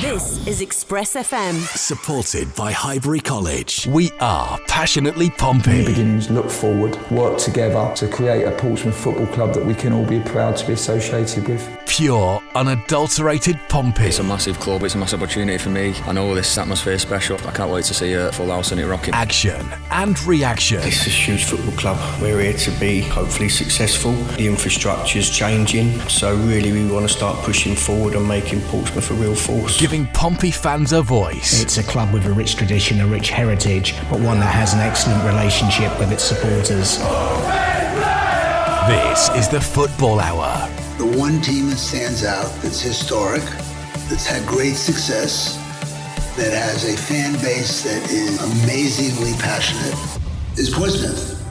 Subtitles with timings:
[0.00, 1.54] This is Express FM.
[1.76, 3.86] Supported by Highbury College.
[3.86, 5.86] We are passionately New Pompey.
[5.86, 10.04] beginnings, look forward, work together to create a Portsmouth football club that we can all
[10.04, 11.83] be proud to be associated with.
[11.86, 14.06] Pure, unadulterated Pompey.
[14.06, 15.94] It's a massive club, it's a massive opportunity for me.
[16.06, 17.36] I know this atmosphere is special.
[17.46, 19.14] I can't wait to see a full house and it rocking.
[19.14, 20.80] Action and reaction.
[20.82, 22.20] It's a huge football club.
[22.20, 24.12] We're here to be hopefully successful.
[24.36, 29.14] The infrastructure's changing, so really we want to start pushing forward and making Portsmouth a
[29.14, 29.78] real force.
[29.78, 31.62] Giving Pompey fans a voice.
[31.62, 34.80] It's a club with a rich tradition, a rich heritage, but one that has an
[34.80, 36.98] excellent relationship with its supporters.
[38.88, 40.73] This is the Football Hour.
[40.96, 43.42] The one team that stands out, that's historic,
[44.08, 45.56] that's had great success,
[46.36, 49.98] that has a fan base that is amazingly passionate,
[50.56, 51.43] is Portsmouth.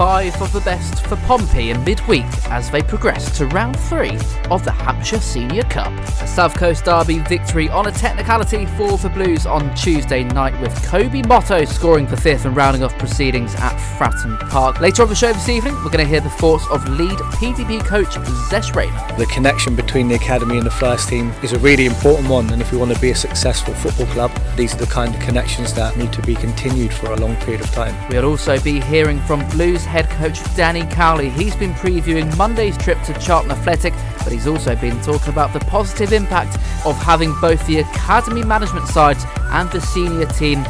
[0.00, 4.16] Five of the best for Pompey in midweek as they progress to round three
[4.50, 5.92] of the Hampshire Senior Cup.
[6.22, 10.72] A South Coast Derby victory on a technicality for the Blues on Tuesday night with
[10.86, 14.80] Koby Mottoh scoring for fifth and rounding off proceedings at Fratton Park.
[14.80, 17.84] Later on the show this evening, we're going to hear the thoughts of lead PDP
[17.84, 18.14] coach
[18.48, 19.18] Zesh Rehman.
[19.18, 22.62] The connection between the academy and the first team is a really important one, and
[22.62, 25.74] if we want to be a successful football club, these are the kind of connections
[25.74, 27.94] that need to be continued for a long period of time.
[28.08, 31.30] We'll also be hearing from Blues head coach Danny Cowley.
[31.30, 35.58] He's been previewing Monday's trip to Charlton Athletic, but he's also been talking about the
[35.66, 36.54] positive impact
[36.86, 40.62] of having both the academy management sides and the senior team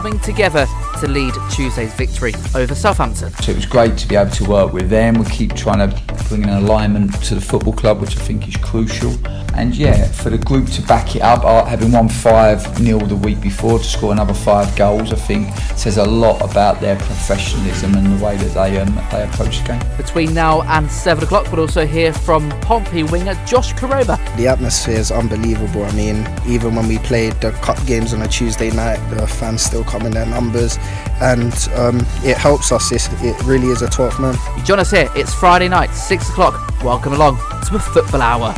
[0.00, 0.64] coming together
[1.00, 3.32] to lead Tuesday's victory over Southampton.
[3.42, 5.14] So it was great to be able to work with them.
[5.14, 8.56] We keep trying to bring an alignment to the football club, which I think is
[8.58, 9.12] crucial.
[9.54, 13.16] And yeah, for the group to back it up, uh, having won 5 0 the
[13.16, 17.94] week before to score another five goals, I think says a lot about their professionalism
[17.96, 19.96] and the way that they, um, they approach the game.
[19.96, 24.16] Between now and 7 o'clock, we'll also hear from Pompey winger Josh Koroma.
[24.36, 25.82] The atmosphere is unbelievable.
[25.84, 29.62] I mean, even when we played the cup games on a Tuesday night, the fans
[29.62, 30.78] still come in their numbers,
[31.20, 32.92] and um, it helps us.
[32.92, 34.36] It's, it really is a 12th man.
[34.56, 36.82] You join us here, it's Friday night, 6 o'clock.
[36.84, 38.54] Welcome along to the Football Hour.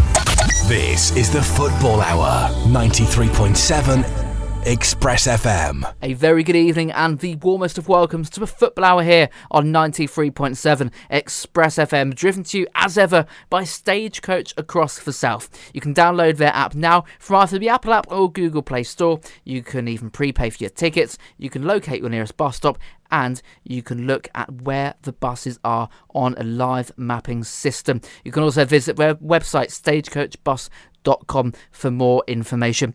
[0.66, 2.50] This is the Football Hour.
[2.66, 4.19] 93.7
[4.66, 5.90] Express FM.
[6.02, 9.72] A very good evening and the warmest of welcomes to a football hour here on
[9.72, 15.48] 93.7 Express FM, driven to you as ever by Stagecoach across the South.
[15.72, 19.20] You can download their app now from either the Apple app or Google Play Store.
[19.44, 21.16] You can even prepay for your tickets.
[21.38, 22.78] You can locate your nearest bus stop
[23.10, 28.02] and you can look at where the buses are on a live mapping system.
[28.24, 32.94] You can also visit their website stagecoachbus.com for more information.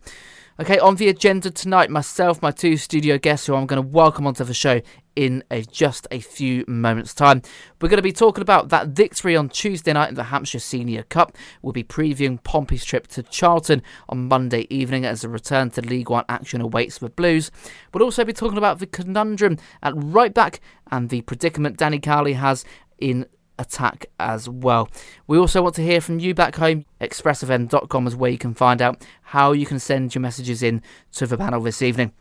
[0.58, 4.26] Okay, on the agenda tonight, myself, my two studio guests who I'm going to welcome
[4.26, 4.80] onto the show
[5.14, 7.42] in a, just a few moments' time.
[7.78, 11.02] We're going to be talking about that victory on Tuesday night in the Hampshire Senior
[11.02, 11.36] Cup.
[11.60, 16.08] We'll be previewing Pompey's trip to Charlton on Monday evening as a return to League
[16.08, 17.50] One action awaits the Blues.
[17.92, 22.32] We'll also be talking about the conundrum at right back and the predicament Danny Cowley
[22.32, 22.64] has
[22.98, 23.26] in
[23.58, 24.88] attack as well.
[25.26, 26.84] We also want to hear from you back home.
[27.00, 31.26] ExpressFM.com is where you can find out how you can send your messages in to
[31.26, 32.12] the panel this evening.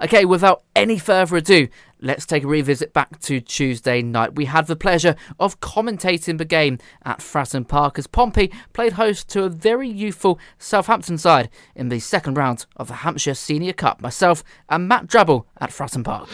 [0.00, 1.66] Okay, without any further ado,
[2.00, 4.36] let's take a revisit back to Tuesday night.
[4.36, 9.28] We had the pleasure of commentating the game at Fratton Park as Pompey played host
[9.30, 14.00] to a very youthful Southampton side in the second round of the Hampshire Senior Cup.
[14.00, 16.28] Myself and Matt Drabble at Fratton Park.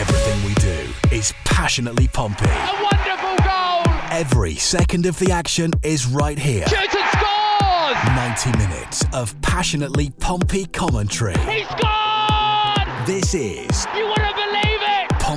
[0.00, 2.46] Everything we do is passionately Pompey.
[2.46, 3.82] A wonderful goal!
[4.10, 6.66] Every second of the action is right here.
[6.68, 8.16] Shoots and scores!
[8.16, 11.36] 90 minutes of passionately Pompey commentary.
[11.40, 13.06] He scored!
[13.06, 14.09] This is You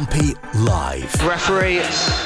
[0.04, 1.14] Live.
[1.26, 1.80] Referee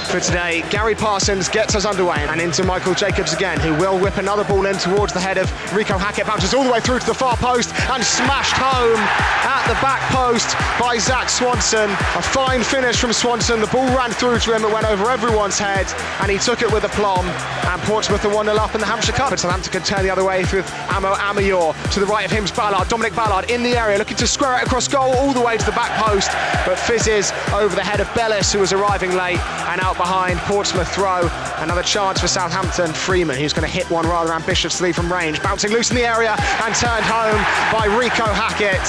[0.08, 4.18] for today, Gary Parsons gets us underway and into Michael Jacobs again, who will whip
[4.18, 6.26] another ball in towards the head of Reeco Hackett.
[6.26, 10.02] Bounces all the way through to the far post and smashed home at the back
[10.12, 11.90] post by Zak Swanson.
[11.90, 13.60] A fine finish from Swanson.
[13.60, 15.86] The ball ran through to him, it went over everyone's head,
[16.22, 17.26] and he took it with aplomb.
[17.68, 19.32] And Portsmouth are 1 0 up in the Hampshire Cup.
[19.32, 22.52] And Southampton can turn the other way with Amo Amayor to the right of him's
[22.52, 22.88] Ballard.
[22.88, 25.66] Dominic Ballard in the area, looking to square it across goal all the way to
[25.66, 26.32] the back post,
[26.66, 30.88] but fizzes over the head of Bellis, who was arriving late, and out behind Portsmouth
[30.94, 31.30] throw.
[31.58, 32.94] Another chance for Southampton.
[32.94, 36.36] Freeman, who's going to hit one rather ambitiously from range, bouncing loose in the area
[36.64, 37.42] and turned home
[37.72, 38.80] by Reeco Hackett.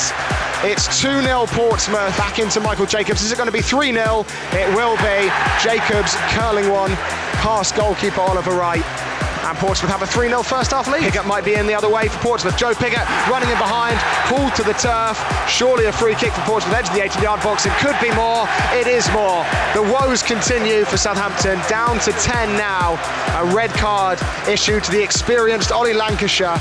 [0.65, 3.23] It's 2 0 Portsmouth back into Michael Jacobs.
[3.23, 4.27] Is it going to be 3 0?
[4.53, 5.31] It will be.
[5.63, 6.91] Jacobs curling one
[7.39, 9.08] past goalkeeper Oliver Wright.
[9.49, 11.11] And Portsmouth have a 3 0 first half lead.
[11.11, 12.55] Pigott might be in the other way for Portsmouth.
[12.59, 13.97] Joe Pigott running in behind,
[14.29, 15.17] pulled to the turf.
[15.49, 17.65] Surely a free kick for Portsmouth, edge of the 18 yard box.
[17.65, 18.47] It could be more.
[18.77, 19.47] It is more.
[19.73, 23.01] The woes continue for Southampton, down to 10 now.
[23.41, 26.61] A red card issued to the experienced Ollie Lancashire.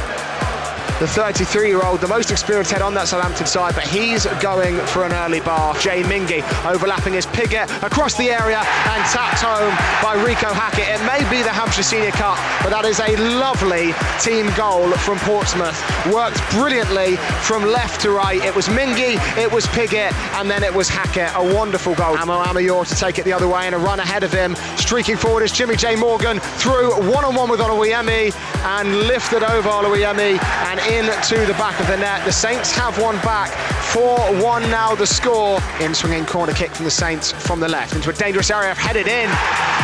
[0.99, 4.77] The 33 year old, the most experienced head on that Southampton side, but he's going
[4.87, 5.75] for an early bar.
[5.75, 9.69] Jay Mingi overlapping his Pigott across the area and tapped home
[10.01, 10.89] by Reeco Hackett.
[10.89, 15.19] It may be the Hampshire Senior Cup, but that is a lovely team goal from
[15.19, 15.77] Portsmouth.
[16.11, 18.43] Worked brilliantly from left to right.
[18.43, 21.29] It was Mingi, it was Pigott, and then it was Hackett.
[21.35, 22.17] A wonderful goal.
[22.17, 24.55] Amo Amayor to take it the other way and a run ahead of him.
[24.77, 25.95] Streaking forward is Jimmy J.
[25.95, 28.33] Morgan through one on one with Oluwayemi
[28.65, 32.23] and lifted over Oluwayemi and into the back of the net.
[32.25, 33.51] The Saints have one back.
[33.93, 35.59] 4 1 now the score.
[35.79, 38.73] In swinging corner kick from the Saints from the left into a dangerous area.
[38.73, 39.29] Headed in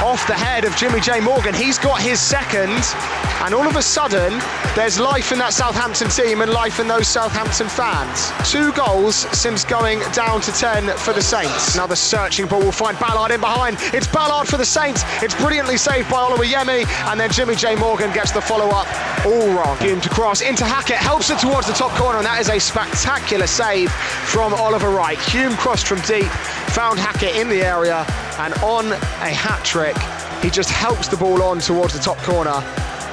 [0.03, 1.19] off the head of Jimmy J.
[1.21, 1.53] Morgan.
[1.53, 2.83] He's got his second,
[3.43, 4.41] and all of a sudden,
[4.75, 8.31] there's life in that Southampton team and life in those Southampton fans.
[8.49, 11.75] Two goals since going down to 10 for the Saints.
[11.75, 13.77] Another searching ball will find Ballard in behind.
[13.93, 15.03] It's Ballard for the Saints.
[15.21, 17.75] It's brilliantly saved by Oluwayemi, and then Jimmy J.
[17.75, 18.87] Morgan gets the follow up
[19.25, 19.77] all wrong.
[19.77, 22.59] Hume to cross into Hackett, helps it towards the top corner, and that is a
[22.59, 25.19] spectacular save from Oliver Wright.
[25.19, 26.29] Hume crossed from deep,
[26.73, 28.05] found Hackett in the area,
[28.39, 29.97] and on a hat trick,
[30.43, 32.61] he just helps the ball on towards the top corner.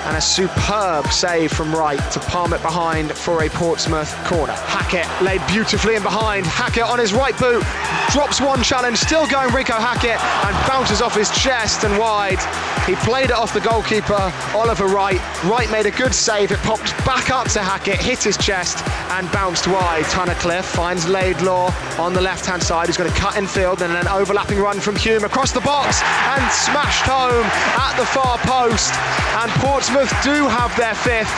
[0.06, 4.54] And a superb save from Wright to palm it behind for a Portsmouth corner.
[4.54, 6.46] Hackett laid beautifully in behind.
[6.46, 7.62] Hackett on his right boot,
[8.10, 12.40] drops one challenge, still going Reeco Hackett, and bounces off his chest and wide.
[12.86, 15.20] He played it off the goalkeeper, Oliver Wright.
[15.44, 16.50] Wright made a good save.
[16.50, 20.04] It popped back up to Hackett, hit his chest, and bounced wide.
[20.04, 23.92] Tunnicliffe finds Laidlaw on the left hand side, who's going to cut in field, and
[23.92, 27.46] an overlapping run from Hume across the box and smashed home
[27.78, 28.94] at the far post.
[29.38, 31.30] And Portsmouth do have their fifth.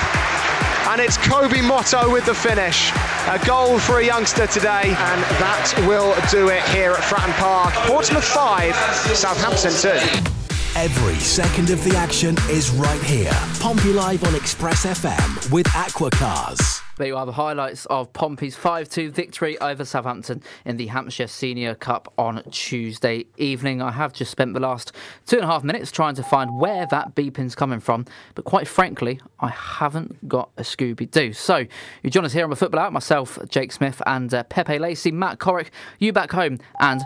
[0.89, 2.93] And it's Koby Mottoh with the finish.
[3.29, 7.73] A goal for a youngster today, and that will do it here at Fratton Park.
[7.87, 8.75] Portsmouth 5,
[9.15, 10.42] Southampton 2.
[10.75, 13.31] Every second of the action is right here.
[13.61, 16.81] Pompey Live on Express FM with Aquacars.
[16.97, 21.27] There you are the highlights of Pompey's 5 2 victory over Southampton in the Hampshire
[21.27, 23.83] Senior Cup on Tuesday evening.
[23.83, 24.93] I have just spent the last
[25.27, 28.67] two and a half minutes trying to find where that beeping's coming from, but quite
[28.67, 31.35] frankly, I haven't got a Scooby Doo.
[31.35, 31.67] So,
[32.03, 35.13] you join us here on the Football Hour, myself, Jake Smith, and uh, Pepe Lacey,
[35.13, 37.03] Matt Corrick, you back home, and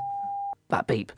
[0.69, 1.11] that beep.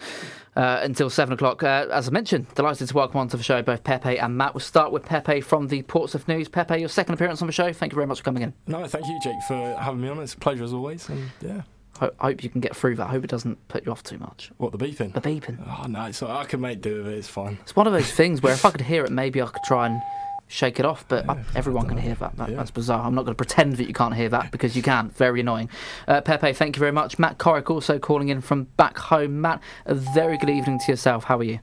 [0.58, 1.62] Uh, until seven o'clock.
[1.62, 4.54] Uh, as I mentioned, delighted to welcome onto the show both Pepe and Matt.
[4.54, 6.48] We'll start with Pepe from the Portsmouth News.
[6.48, 7.72] Pepe, your second appearance on the show.
[7.72, 8.52] Thank you very much for coming in.
[8.66, 10.18] No, thank you, Jake, for having me on.
[10.18, 11.08] It's a pleasure as always.
[11.08, 11.62] And yeah.
[12.00, 13.06] I hope you can get through that.
[13.06, 14.50] I hope it doesn't put you off too much.
[14.56, 15.12] What the beeping?
[15.14, 15.58] The beeping.
[15.64, 17.18] Oh no, it's, I can make do with it.
[17.18, 17.58] It's fine.
[17.62, 19.86] It's one of those things where if I could hear it, maybe I could try
[19.86, 20.02] and
[20.48, 22.36] shake it off, but yeah, everyone can hear that.
[22.36, 22.56] that yeah.
[22.56, 23.04] That's bizarre.
[23.04, 25.10] I'm not going to pretend that you can't hear that because you can.
[25.10, 25.68] Very annoying.
[26.08, 27.18] Uh, Pepe, thank you very much.
[27.18, 29.40] Matt Corrick also calling in from back home.
[29.40, 31.24] Matt, a very good evening to yourself.
[31.24, 31.60] How are you?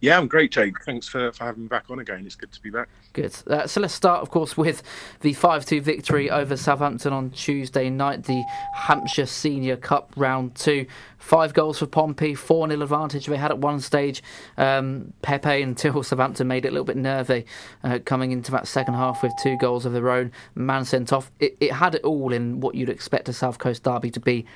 [0.00, 0.80] Yeah, I'm great, Jake.
[0.84, 2.24] Thanks for, for having me back on again.
[2.24, 2.88] It's good to be back.
[3.14, 3.34] Good.
[3.48, 4.82] Uh, so let's start, of course, with
[5.20, 10.86] the 5 2 victory over Southampton on Tuesday night, the Hampshire Senior Cup round two.
[11.18, 14.22] Five goals for Pompey, 4 0 advantage they had at one stage.
[14.56, 17.44] Um, Pepe until Southampton made it a little bit nervy
[17.82, 20.30] uh, coming into that second half with two goals of their own.
[20.54, 21.32] Man sent off.
[21.40, 24.46] It, it had it all in what you'd expect a South Coast derby to be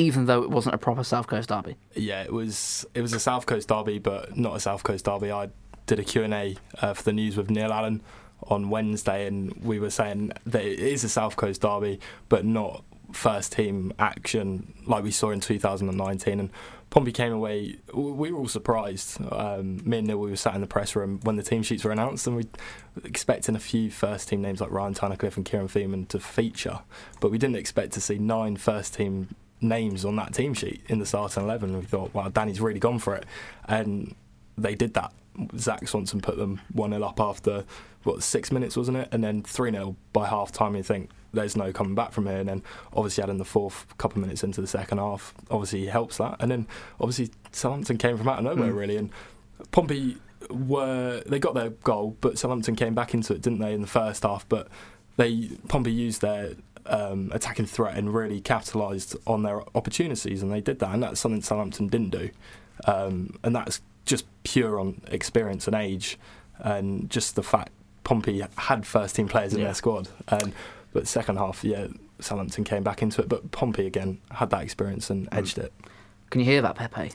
[0.00, 1.76] even though it wasn't a proper South Coast derby.
[1.94, 2.86] Yeah, it was.
[2.94, 5.30] It was a South Coast derby, but not a South Coast derby.
[5.30, 5.50] I
[5.86, 8.02] did a Q and A uh, for the news with Neil Allen
[8.44, 12.84] on Wednesday, and we were saying that it is a South Coast derby, but not
[13.12, 16.40] first team action like we saw in 2019.
[16.40, 16.50] And
[16.90, 17.76] Pompey came away.
[17.92, 19.20] We were all surprised.
[19.30, 21.84] Um, me and Neil, we were sat in the press room when the team sheets
[21.84, 22.44] were announced, and we
[22.96, 26.80] were expecting a few first team names like Ryan Tunnicliffe and Kieran Freeman to feature,
[27.20, 30.98] but we didn't expect to see nine first team names on that team sheet in
[30.98, 31.78] the starting 11.
[31.78, 33.24] We thought, wow, Danny's really gone for it.
[33.66, 34.14] And
[34.56, 35.12] they did that.
[35.56, 37.64] Zak Swanson put them 1 0 up after,
[38.02, 39.08] what, six minutes, wasn't it?
[39.12, 40.76] And then 3 0 by half time.
[40.76, 42.38] You think there's no coming back from here.
[42.38, 42.62] And then
[42.92, 46.36] obviously adding the fourth couple of minutes into the second half, obviously helps that.
[46.40, 46.66] And then
[47.00, 48.76] obviously Southampton came from out of nowhere, mm.
[48.76, 48.96] really.
[48.96, 49.10] And
[49.70, 50.16] Pompey
[50.50, 53.86] were, they got their goal, but Southampton came back into it, didn't they, in the
[53.86, 54.48] first half?
[54.48, 54.68] But
[55.16, 56.54] they Pompey used their
[56.86, 61.20] um, attacking threat and really capitalised on their opportunities, and they did that, and that's
[61.20, 62.30] something Southampton didn't do,
[62.86, 66.18] um, and that's just pure on experience and age,
[66.58, 67.70] and just the fact
[68.04, 69.66] Pompey had first team players in yeah.
[69.66, 70.52] their squad, and
[70.92, 71.86] but second half, yeah,
[72.18, 75.64] Southampton came back into it, but Pompey again had that experience and edged mm.
[75.64, 75.72] it.
[76.30, 77.12] Can you hear that, Pepe?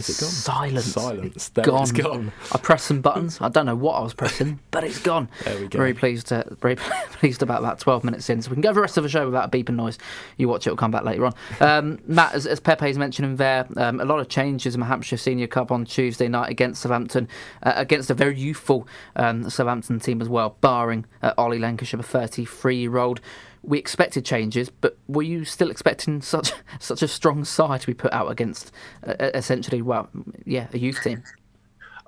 [0.00, 0.30] Is it gone?
[0.30, 0.84] Silence.
[0.86, 1.48] Silence.
[1.50, 1.82] There gone.
[1.82, 2.32] it's gone.
[2.52, 3.40] I pressed some buttons.
[3.40, 5.28] I don't know what I was pressing, but it's gone.
[5.44, 5.78] There we go.
[5.78, 6.28] Very pleased.
[6.28, 6.76] To, very
[7.12, 7.78] pleased about that.
[7.78, 9.76] Twelve minutes in, so we can go the rest of the show without a beeping
[9.76, 9.98] noise.
[10.36, 11.34] You watch it; will come back later on.
[11.60, 15.16] Um, Matt, as, as Pepe's mentioning there, um, a lot of changes in the Hampshire
[15.16, 17.28] Senior Cup on Tuesday night against Southampton,
[17.62, 22.02] uh, against a very youthful um, Southampton team as well, barring uh, Ollie Lancashire, a
[22.02, 23.20] 33-year-old
[23.62, 27.94] we expected changes, but were you still expecting such such a strong side to be
[27.94, 28.72] put out against
[29.06, 30.08] uh, essentially, well,
[30.44, 31.22] yeah, a youth team?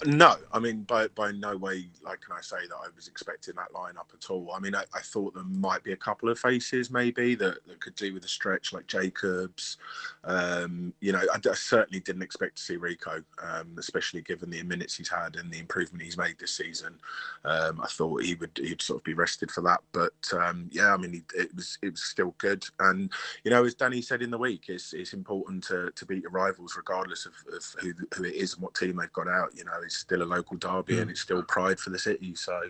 [0.04, 3.54] No, I mean, by by no way, like, can I say that I was expecting
[3.56, 4.50] that lineup at all.
[4.52, 7.80] I mean, I, I thought there might be a couple of faces maybe that, that
[7.80, 9.76] could do with a stretch, like Jacobs.
[10.24, 14.62] Um, you know, I, I, certainly didn't expect to see Reeco, um, especially given the
[14.62, 16.98] minutes he's had and the improvement he's made this season.
[17.44, 20.92] Um, I thought he would he'd sort of be rested for that, but um, yeah,
[20.92, 22.64] I mean, he, it was it was still good.
[22.80, 23.10] And
[23.44, 26.32] you know, as Danny said in the week, it's it's important to to beat your
[26.32, 29.50] rivals regardless of, of who who it is and what team they've got out.
[29.56, 31.02] You know it's still a local derby mm.
[31.02, 32.34] and it's still pride for the city.
[32.34, 32.60] So,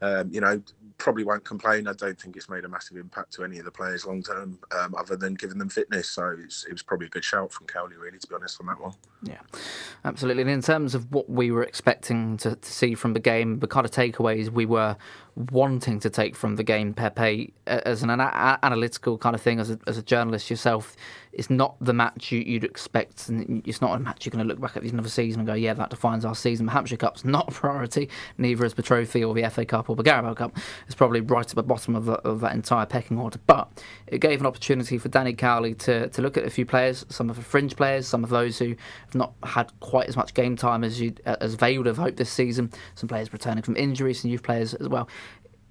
[0.00, 0.60] um, you know,
[0.98, 1.88] probably won't complain.
[1.88, 4.58] I don't think it's made a massive impact to any of the players long term,
[4.78, 6.08] um, other than giving them fitness.
[6.10, 8.80] So it was probably a good shout from Cowley, really, to be honest, on that
[8.80, 8.94] one.
[9.22, 9.40] Yeah,
[10.04, 10.42] absolutely.
[10.42, 13.66] And in terms of what we were expecting to, to see from the game, the
[13.66, 14.96] kind of takeaways we were
[15.36, 19.70] wanting to take from the game, Pepe, as an ana- analytical kind of thing, as
[19.70, 20.96] a, as a journalist yourself,
[21.32, 24.48] it's not the match you, would expect, and it's not a match you're going to
[24.48, 26.66] look back at the end of the season and go, yeah, that defines our season.
[26.66, 29.96] The Hampshire Cup's not a priority, neither is the Trophy or the FA Cup or
[29.96, 30.56] the Carabao Cup.
[30.86, 33.40] It's probably right at the bottom of, the, of that entire pecking order.
[33.46, 33.68] But
[34.06, 37.28] it gave an opportunity for Danny Cowley to, to look at a few players, some
[37.28, 38.76] of the fringe players, some of those who
[39.06, 42.16] have not had quite as much game time as you as they would have hoped
[42.16, 42.70] this season.
[42.94, 45.08] Some players returning from injuries, some youth players as well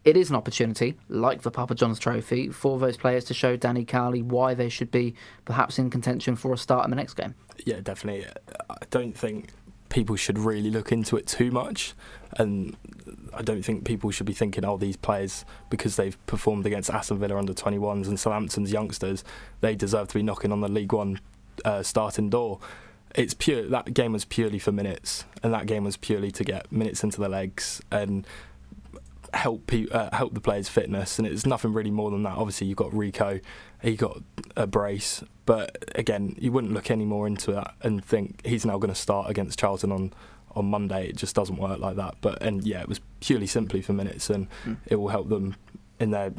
[0.06, 3.86] it is an opportunity, like the Papa John's Trophy, for those players to show Danny
[3.86, 7.36] Cowley why they should be perhaps in contention for a start in the next game.
[7.66, 8.28] Yeah, definitely.
[8.70, 9.50] I don't think
[9.90, 11.94] people should really look into it too much,
[12.38, 12.76] and
[13.34, 17.20] I don't think people should be thinking, oh, these players because they've performed against Aston
[17.20, 19.24] Villa under 21s and Southampton's youngsters,
[19.62, 21.20] they deserve to be knocking on the League One
[21.64, 22.60] uh, starting door.
[23.16, 23.70] It's pure.
[23.70, 27.22] That game was purely for minutes, and that game was purely to get minutes into
[27.22, 28.26] the legs and
[29.34, 32.38] help pe- uh, help the players' fitness, and it's nothing really more than that.
[32.38, 33.42] Obviously, you've got Reeco,
[33.82, 34.22] he got
[34.56, 38.78] a brace, but again, you wouldn't look any more into that and think he's now
[38.78, 40.14] going to start against Charlton on
[40.56, 41.08] on Monday.
[41.08, 42.16] It just doesn't work like that.
[42.22, 44.78] But and yeah, it was purely simply for minutes, and mm.
[44.86, 45.56] it will help them
[46.00, 46.32] in their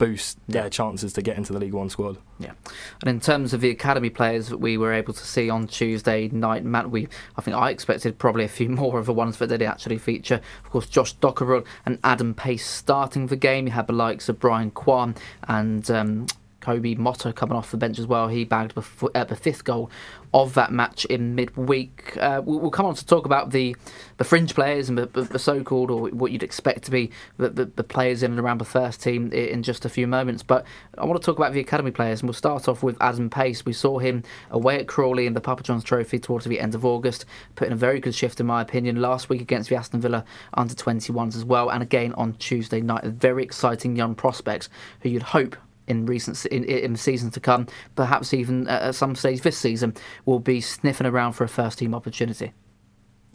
[0.00, 2.16] boost their chances to get into the League One squad.
[2.40, 2.52] Yeah,
[3.02, 6.28] and in terms of the academy players that we were able to see on Tuesday
[6.28, 9.48] night, Matt, we I think I expected probably a few more of the ones that
[9.48, 10.40] did actually feature.
[10.64, 13.66] Of course, Josh Dockerell and Adam Pace starting the game.
[13.66, 15.14] You had the likes of Brian Kwan
[15.46, 16.26] and um,
[16.60, 18.28] Koby Mottoh coming off the bench as well.
[18.28, 19.90] He bagged the, uh, the fifth goal
[20.32, 22.16] of that match in midweek.
[22.18, 23.74] Uh, we'll, we'll, come on to talk about the,
[24.18, 27.64] the fringe players and the, the so-called, or what you'd expect to be the, the,
[27.64, 30.42] the, players in and around the first team in just a few moments.
[30.42, 30.64] But
[30.96, 33.64] I want to talk about the academy players, and we'll start off with Adam Pace.
[33.64, 36.84] We saw him away at Crawley in the Papa John's Trophy towards the end of
[36.84, 37.24] August,
[37.56, 40.24] putting a very good shift in my opinion last week against the Aston Villa
[40.54, 43.04] under 21s as well, and again on Tuesday night.
[43.04, 44.68] a Very exciting young prospects
[45.00, 45.56] who you'd hope
[45.90, 47.66] in recent in, in seasons to come,
[47.96, 49.94] perhaps even at some stage this season,
[50.24, 52.52] will be sniffing around for a first team opportunity.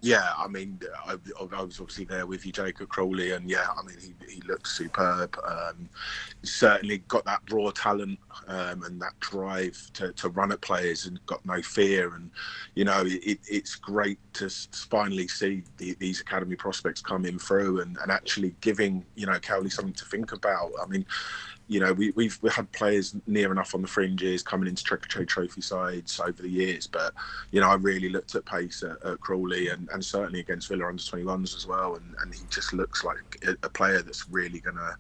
[0.02, 3.82] Yeah, I mean, I, I, was obviously there with you, Jacob Crawley, and yeah, I
[3.82, 5.36] mean, he, he looks superb.
[5.44, 5.90] Um,
[6.44, 11.26] certainly got that raw talent um, and that drive to, to run at players and
[11.26, 12.14] got no fear.
[12.14, 12.30] And,
[12.76, 14.48] you know, it, it's great to
[14.92, 19.72] finally see the, these academy prospects coming through and, and actually giving, you know, Cowley
[19.72, 20.70] something to think about.
[20.80, 21.06] I mean,
[21.68, 25.28] you know, we, we've we had players near enough on the fringes coming into Checkatrade
[25.28, 27.14] Trophy sides over the years, but
[27.52, 30.88] you know, I really looked at pace at, at Crawley and, and certainly against Villa
[30.88, 33.18] under 21s as well, and, and he just looks like
[33.48, 34.96] a, a player that's really going to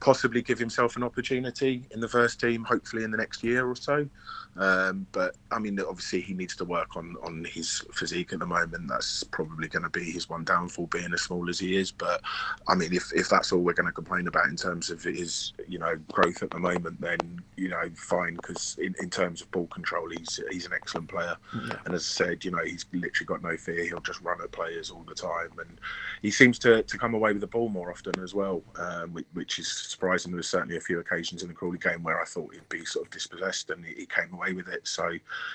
[0.00, 3.76] possibly give himself an opportunity in the first team, hopefully in the next year or
[3.76, 4.08] so.
[4.56, 8.46] Um, but I mean, obviously, he needs to work on on his physique at the
[8.46, 8.88] moment.
[8.88, 11.92] That's probably going to be his one downfall, being as small as he is.
[11.92, 12.22] But
[12.66, 15.52] I mean, if if that's all we're going to complain about in terms of his
[15.68, 17.18] you know growth at the moment, then
[17.56, 18.34] you know fine.
[18.34, 21.36] Because in, in terms of ball control, he's he's an excellent player.
[21.54, 21.76] Yeah.
[21.84, 23.84] And as I said, you know, he's literally got no fear.
[23.84, 25.80] He'll just run at players all the time, and
[26.20, 29.26] he seems to to come away with the ball more often as well, um, which,
[29.34, 30.32] which is surprising.
[30.32, 32.84] There was certainly a few occasions in the Crawley game where I thought he'd be
[32.84, 34.86] sort of dispossessed, and he, he came away with it.
[34.86, 35.10] So,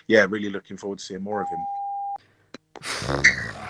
[0.08, 1.66] yeah, really looking forward to seeing more of him.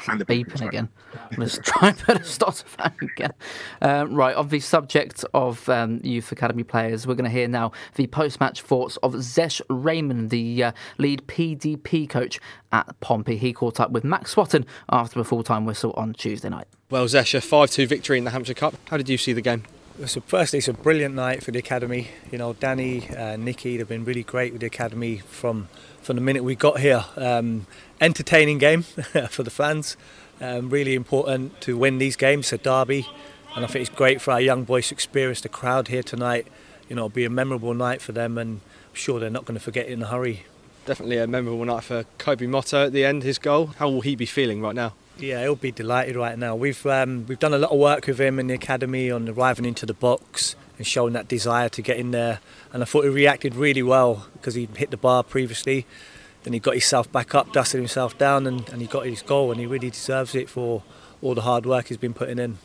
[0.08, 0.90] And the beeping again.
[1.38, 3.34] Let's try and put a stop to that again.
[3.82, 7.72] Um, right, on the subject of um, youth academy players, we're going to hear now
[7.96, 12.40] the post-match thoughts of Zesh Rehman, the uh, lead PDP coach
[12.72, 13.38] at Pompey.
[13.38, 16.68] He caught up with Max Swatton after a full-time whistle on Tuesday night.
[16.90, 18.76] Well, Zesh, a 5-2 victory in the Hampshire Cup.
[18.90, 19.64] How did you see the game?
[20.08, 22.08] So firstly, it's a brilliant night for the academy.
[22.32, 25.70] You know, Danny, uh, Nicky, they've been really great with the academy from
[26.02, 27.06] from the minute we got here.
[27.16, 27.68] Um,
[28.02, 28.82] entertaining game
[29.30, 29.96] for the fans.
[30.42, 32.52] Um, really important to win these games.
[32.52, 33.08] A derby,
[33.56, 36.48] and I think it's great for our young boys to experience the crowd here tonight.
[36.90, 39.60] You know, it'll be a memorable night for them, and I'm sure they're not going
[39.60, 40.44] to forget it in a hurry.
[40.88, 43.22] Definitely a memorable night for Koby Mottoh at the end.
[43.22, 43.68] His goal.
[43.78, 44.94] How will he be feeling right now?
[45.24, 46.54] Yeah, he'll be delighted right now.
[46.54, 49.64] We've um, we've done a lot of work with him in the academy on arriving
[49.64, 52.42] into the box and showing that desire to get in there.
[52.74, 55.86] And I thought he reacted really well because he hit the bar previously.
[56.44, 59.50] Then he got himself back up, dusted himself down, and, and he got his goal.
[59.50, 60.84] And he really deserves it for
[61.22, 62.58] all the hard work he's been putting in.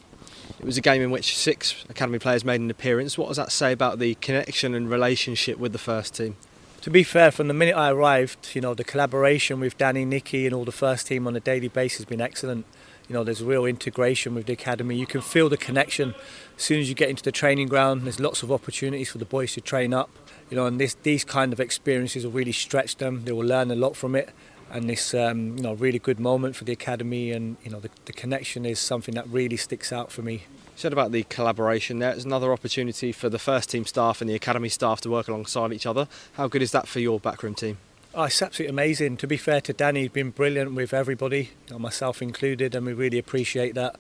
[0.59, 3.17] It was a game in which six academy players made an appearance.
[3.17, 6.35] What does that say about the connection and relationship with the first team?
[6.83, 10.47] To be fair, from the minute I arrived, you know, the collaboration with Danny, Nicky,
[10.47, 12.67] and all the first team on a daily basis has been excellent.
[13.09, 14.95] You know, there's real integration with the academy.
[14.95, 16.15] You can feel the connection
[16.57, 18.03] as soon as you get into the training ground.
[18.03, 20.09] There's lots of opportunities for the boys to train up.
[20.51, 23.25] You know, and this, these kind of experiences will really stretch them.
[23.25, 24.31] They will learn a lot from it,
[24.71, 27.33] and this, um, you know, really good moment for the academy.
[27.33, 30.41] And you know, the, the connection is something that really sticks out for me You
[30.77, 32.13] said about the collaboration there.
[32.13, 35.73] It's another opportunity for the first team staff and the academy staff to work alongside
[35.73, 36.09] each other.
[36.35, 37.79] How good is that for your backroom team?
[38.15, 39.17] Oh, it's absolutely amazing.
[39.19, 42.87] To be fair to Danny, he's been brilliant with everybody, you know, myself included, and
[42.87, 43.97] we really appreciate that.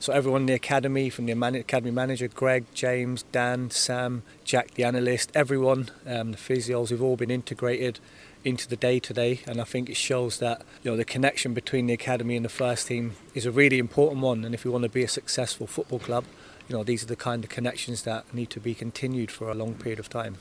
[0.00, 4.82] So everyone in the academy, from the academy manager, Greg, James, Dan, Sam, Jack, the
[4.82, 8.00] analyst, everyone, um, the physios, we've all been integrated
[8.44, 11.54] into the day to day and I think it shows that you know the connection
[11.54, 14.44] between the academy and the first team is a really important one.
[14.44, 16.24] And if we want to be a successful football club
[16.68, 19.54] you know these are the kind of connections that need to be continued for a
[19.54, 20.36] long period of time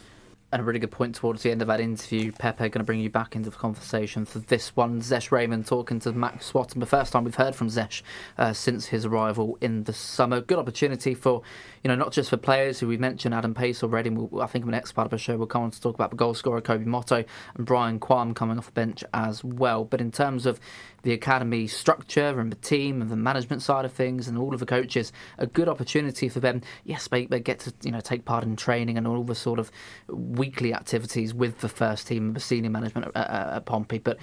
[0.51, 2.31] and a really good point towards the end of that interview.
[2.31, 5.01] Pepe going to bring you back into the conversation for this one.
[5.01, 8.01] Zesh Rehman talking to Max Swatton, the first time we've heard from Zesh
[8.37, 10.41] uh, since his arrival in the summer.
[10.41, 11.41] Good opportunity for,
[11.83, 14.09] you know, not just for players who we've mentioned, Adam Pace already.
[14.09, 15.95] We'll, I think in the next part of the show we'll come on to talk
[15.95, 19.85] about the goal scorer Koby Mottoh and Brian Quam coming off the bench as well.
[19.85, 20.59] But in terms of
[21.03, 24.59] the academy structure and the team and the management side of things and all of
[24.59, 26.61] the coaches, a good opportunity for them.
[26.83, 29.59] Yes, they, they get to you know take part in training and all the sort
[29.59, 29.71] of
[30.07, 34.17] weekly activities with the first team and the senior management at, at Pompey, but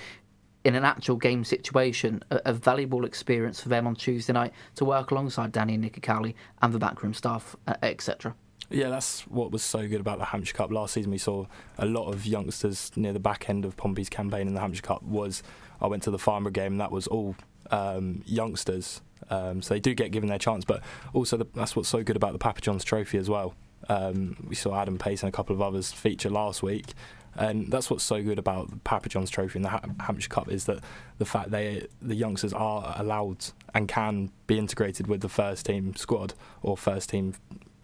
[0.64, 4.84] in an actual game situation, a, a, valuable experience for them on Tuesday night to
[4.84, 8.34] work alongside Danny and Nicky Cowley and the backroom staff, uh, etc.
[8.70, 11.10] Yeah, that's what was so good about the Hampshire Cup last season.
[11.10, 11.46] We saw
[11.78, 15.02] a lot of youngsters near the back end of Pompey's campaign in the Hampshire Cup
[15.02, 15.42] was
[15.80, 17.36] I went to the Farnborough game, and that was all
[17.70, 19.00] um, youngsters.
[19.30, 22.16] Um, so they do get given their chance, but also the, that's what's so good
[22.16, 23.54] about the Papa John's Trophy as well.
[23.88, 26.94] Um, we saw Adam Pace and a couple of others feature last week,
[27.34, 30.64] and that's what's so good about the Papa John's Trophy and the Hampshire Cup is
[30.64, 30.80] that
[31.18, 35.94] the fact they the youngsters are allowed and can be integrated with the first team
[35.94, 37.34] squad or first team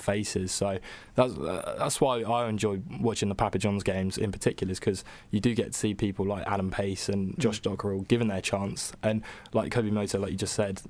[0.04, 0.52] faces.
[0.52, 0.78] So
[1.14, 5.04] that's uh, that's why I enjoy watching the Papa John's games in particular, is because
[5.30, 7.38] you do get to see people like Adam Pace and mm.
[7.38, 7.74] Josh mm.
[7.74, 10.80] Dockerell given their chance, and like Koby Mottoh, like you just said.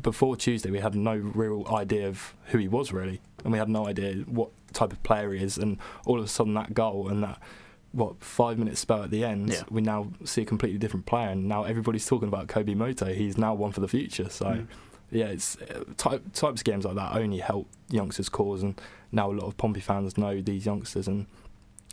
[0.00, 3.68] Before Tuesday, we had no real idea of who he was really, and we had
[3.68, 5.58] no idea what type of player he is.
[5.58, 7.42] And all of a sudden, that goal and that
[7.90, 9.62] what five minute spell at the end, yeah.
[9.68, 13.12] we now see a completely different player, and now everybody's talking about Koby Mottoh.
[13.12, 14.30] He's now one for the future.
[14.30, 14.46] So.
[14.46, 14.66] Mm
[15.10, 18.80] yeah, it's uh, type, types of games like that only help youngsters' cause, and
[19.12, 21.26] now a lot of Pompey fans know these youngsters and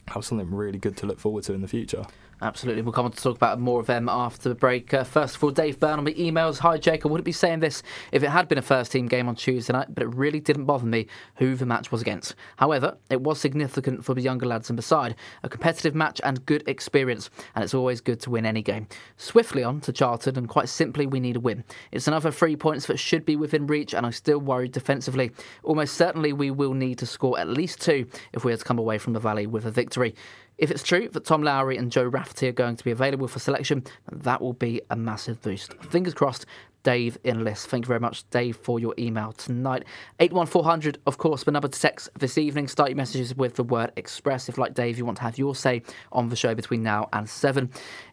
[0.10, 2.06] have something really good to look forward to in the future.
[2.42, 2.82] Absolutely.
[2.82, 4.94] We'll come on to talk about more of them after the break.
[4.94, 6.60] Uh, first of all, Dave Byrne on the emails.
[6.60, 7.06] Hi, Jake.
[7.06, 9.72] I wouldn't be saying this if it had been a first team game on Tuesday
[9.72, 12.36] night, but it really didn't bother me who the match was against.
[12.58, 15.16] However, it was significant for the younger lads and beside.
[15.44, 18.88] A competitive match and good experience, and it's always good to win any game.
[19.16, 21.64] Swiftly on to Charlton, and quite simply, we need a win.
[21.92, 25.32] It's another three points that should be within reach, and I'm still worried defensively.
[25.64, 28.80] Almost certainly, we will need to score at least two if we are to come
[28.80, 30.16] away from the Valley with a victory.
[30.58, 33.40] If it's true that Tom Lowery and Joe Rafferty are going to be available for
[33.40, 35.74] selection, that will be a massive boost.
[35.84, 36.46] Fingers crossed.
[36.84, 37.68] Dave in list.
[37.68, 39.86] Thank you very much, Dave, for your email tonight.
[40.20, 42.68] 81400, of course, the number to text this evening.
[42.68, 44.50] Start your messages with the word express.
[44.50, 47.28] If, like Dave, you want to have your say on the show between now and
[47.28, 47.70] 7.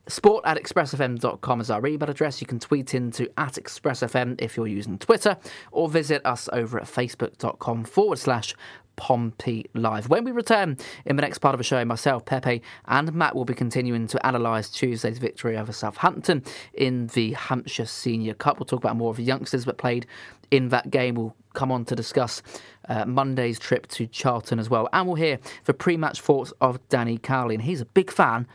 [0.08, 2.40] Sport at expressfm.com is our email address.
[2.40, 5.36] You can tweet into at expressfm if you're using Twitter,
[5.72, 8.54] or visit us over at facebook.com forward slash
[9.00, 10.10] Pompey Live.
[10.10, 13.46] When we return in the next part of the show, myself, Pepe, and Matt will
[13.46, 18.58] be continuing to analyse Tuesday's victory over Southampton in the Hampshire Senior Cup.
[18.58, 20.06] We'll talk about more of the youngsters that played
[20.50, 21.14] in that game.
[21.14, 22.42] We'll come on to discuss
[22.90, 24.86] uh, Monday's trip to Charlton as well.
[24.92, 27.54] And we'll hear the pre match thoughts of Danny Cowley.
[27.54, 28.46] And he's a big fan,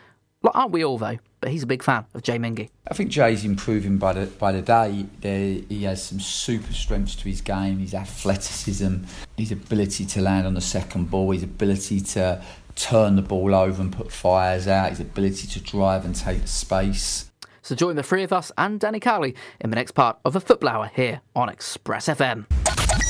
[0.53, 1.17] aren't we all, though?
[1.45, 2.69] But he's a big fan of Jay Mingi.
[2.89, 5.05] I think Jay's improving by the by the day.
[5.21, 7.77] There, he has some super strengths to his game.
[7.77, 9.03] His athleticism,
[9.37, 13.79] his ability to land on the second ball, his ability to turn the ball over
[13.79, 17.29] and put fires out, his ability to drive and take space.
[17.61, 20.41] So join the three of us and Danny Cowley in the next part of the
[20.41, 22.47] Football Hour here on Express FM.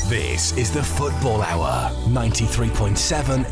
[0.10, 3.48] This is the Football Hour, 93.7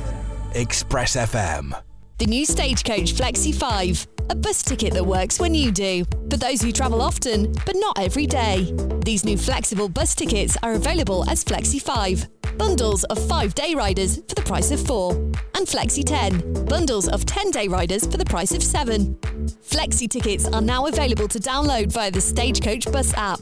[0.57, 1.81] Express FM.
[2.19, 6.62] The new Stagecoach Flexi 5, a bus ticket that works when you do, for those
[6.62, 8.73] who travel often, but not every day.
[9.03, 14.17] These new flexible bus tickets are available as Flexi 5, bundles of 5 day riders
[14.27, 15.13] for the price of 4,
[15.55, 19.15] and Flexi 10, bundles of 10 day riders for the price of 7.
[19.62, 23.41] Flexi tickets are now available to download via the Stagecoach Bus app.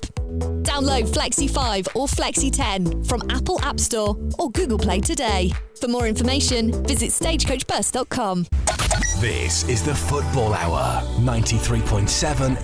[0.63, 5.51] Download Flexi 5 or Flexi 10 from Apple App Store or Google Play today.
[5.79, 8.90] For more information, visit stagecoachbus.com.
[9.19, 12.57] This is the Football Hour, 93.7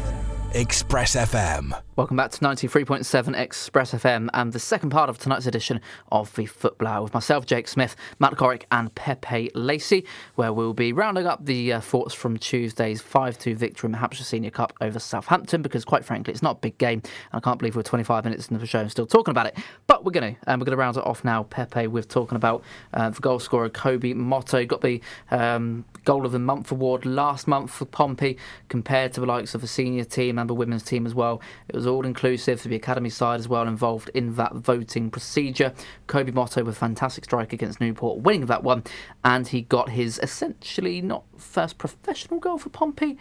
[0.53, 1.86] Express FM.
[1.97, 5.81] Welcome back to 93.7 Express FM and the second part of tonight's edition
[6.11, 10.05] of the Football Hour with myself, Jake Smith, Matt Corrick, and Pepe Lacey,
[10.35, 13.97] where we'll be rounding up the uh, thoughts from Tuesday's 5 2 victory in the
[13.97, 17.01] Hampshire Senior Cup over Southampton because, quite frankly, it's not a big game.
[17.33, 19.57] I can't believe we're 25 minutes into the show and still talking about it.
[19.87, 22.35] But we're going to, and we're going to round it off now, Pepe, with talking
[22.35, 24.67] about uh, the goal scorer Koby Mottoh.
[24.67, 28.37] Got the um, Goal of the Month award last month for Pompey
[28.69, 31.41] compared to the likes of the senior team and the women's team as well.
[31.67, 35.73] It was all inclusive for the academy side as well, involved in that voting procedure.
[36.07, 38.83] Koby Mottoh with fantastic strike against Newport, winning that one,
[39.23, 43.17] and he got his essentially not first professional goal for Pompey.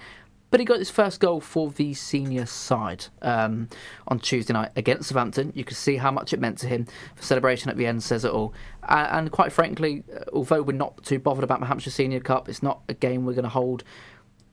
[0.48, 3.68] But he got his first goal for the senior side um,
[4.07, 5.52] on Tuesday night against Southampton.
[5.57, 6.87] You could see how much it meant to him.
[7.16, 8.55] The celebration at the end says it all.
[8.85, 12.62] Uh, and quite frankly, although we're not too bothered about the Hampshire Senior Cup, it's
[12.62, 13.83] not a game we're going to hold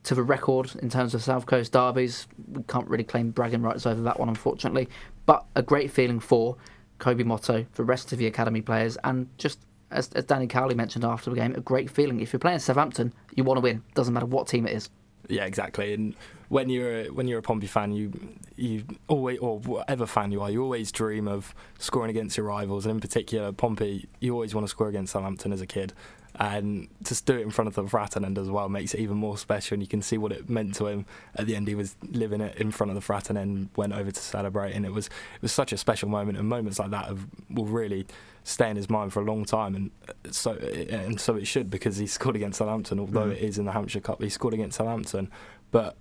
[0.04, 2.28] to the record in terms of South Coast derbies.
[2.52, 4.90] We can't really claim bragging rights over that one, unfortunately.
[5.26, 6.58] But a great feeling for
[7.00, 9.60] Koby Mottoh, the rest of the academy players, and just
[9.92, 12.20] as, as Danny Cowley mentioned after the game, a great feeling.
[12.20, 13.84] If you're playing Southampton, you want to win.
[13.94, 14.90] Doesn't matter what team it is.
[15.30, 15.94] Yeah, exactly.
[15.94, 16.16] And
[16.50, 18.12] when you're when you're a Pompey fan, you
[18.58, 22.86] you always or whatever fan you are, you always dream of scoring against your rivals,
[22.86, 24.08] and in particular Pompey.
[24.20, 25.94] You always want to score against Southampton as a kid,
[26.36, 29.18] and to do it in front of the Fratton end as well makes it even
[29.18, 29.76] more special.
[29.76, 31.68] And you can see what it meant to him at the end.
[31.68, 34.86] He was living it in front of the Fratton end, went over to celebrate, and
[34.86, 36.38] it was it was such a special moment.
[36.38, 38.08] And moments like that have, will really
[38.44, 39.92] stay in his mind for a long time, and
[40.34, 43.00] so and so it should because he scored against Southampton.
[43.00, 43.34] Although mm.
[43.34, 45.30] it is in the Hampshire Cup, he scored against Southampton.
[45.72, 45.96] But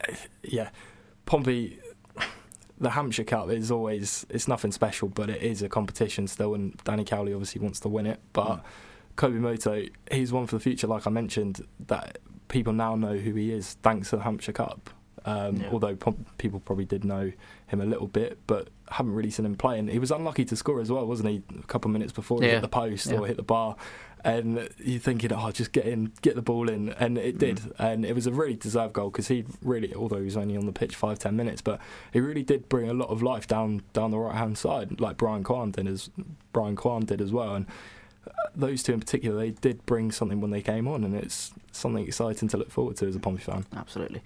[0.42, 0.70] yeah,
[1.26, 1.78] Pompey.
[2.78, 6.76] The Hampshire Cup is always it's nothing special, but it is a competition still, and
[6.82, 8.18] Danny Cowley obviously wants to win it.
[8.32, 8.60] But mm.
[9.16, 10.86] Koby Mottoh, he's one for the future.
[10.86, 14.90] Like I mentioned, that people now know who he is thanks to the Hampshire Cup.
[15.24, 15.68] Um, yeah.
[15.70, 15.96] Although
[16.38, 17.30] people probably did know
[17.68, 19.86] him a little bit, but haven't really seen him playing.
[19.88, 21.42] He was unlucky to score as well, wasn't he?
[21.58, 23.18] A couple of minutes before he hit the post yeah.
[23.18, 23.76] or hit the bar,
[24.24, 27.72] and you're thinking, oh, just get in, get the ball in, and it did, mm.
[27.78, 30.66] and it was a really deserved goal because he really, although he was only on
[30.66, 31.80] the pitch five ten minutes, but
[32.12, 35.16] he really did bring a lot of life down down the right hand side, like
[35.16, 36.10] Brian Kwan did as
[36.52, 37.66] Brian Kwan did as well, and
[38.54, 42.06] those two in particular, they did bring something when they came on, and it's something
[42.06, 43.64] exciting to look forward to as a Pompey fan.
[43.76, 44.22] Absolutely.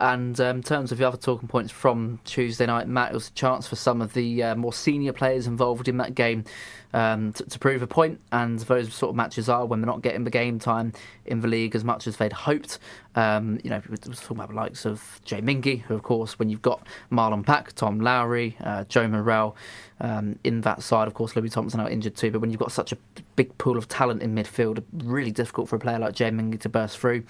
[0.00, 3.28] And um, in terms of the other talking points from Tuesday night, Matt, it was
[3.28, 6.44] a chance for some of the uh, more senior players involved in that game
[6.92, 8.20] um, to, to, prove a point.
[8.32, 10.92] and those sort of matches are when they're not getting the game time
[11.26, 12.78] in the league as much as they'd hoped.
[13.14, 16.38] Um, you know, we were talking about the likes of Jay Mingi, who, of course,
[16.38, 19.56] when you've got Marlon Pack, Tom Lowery, uh, Joe Morrell
[20.00, 22.72] um, in that side, of course, Louis Thompson out injured too, but when you've got
[22.72, 22.96] such a
[23.36, 26.68] big pool of talent in midfield, really difficult for a player like Jay Mingi to
[26.68, 27.24] burst through.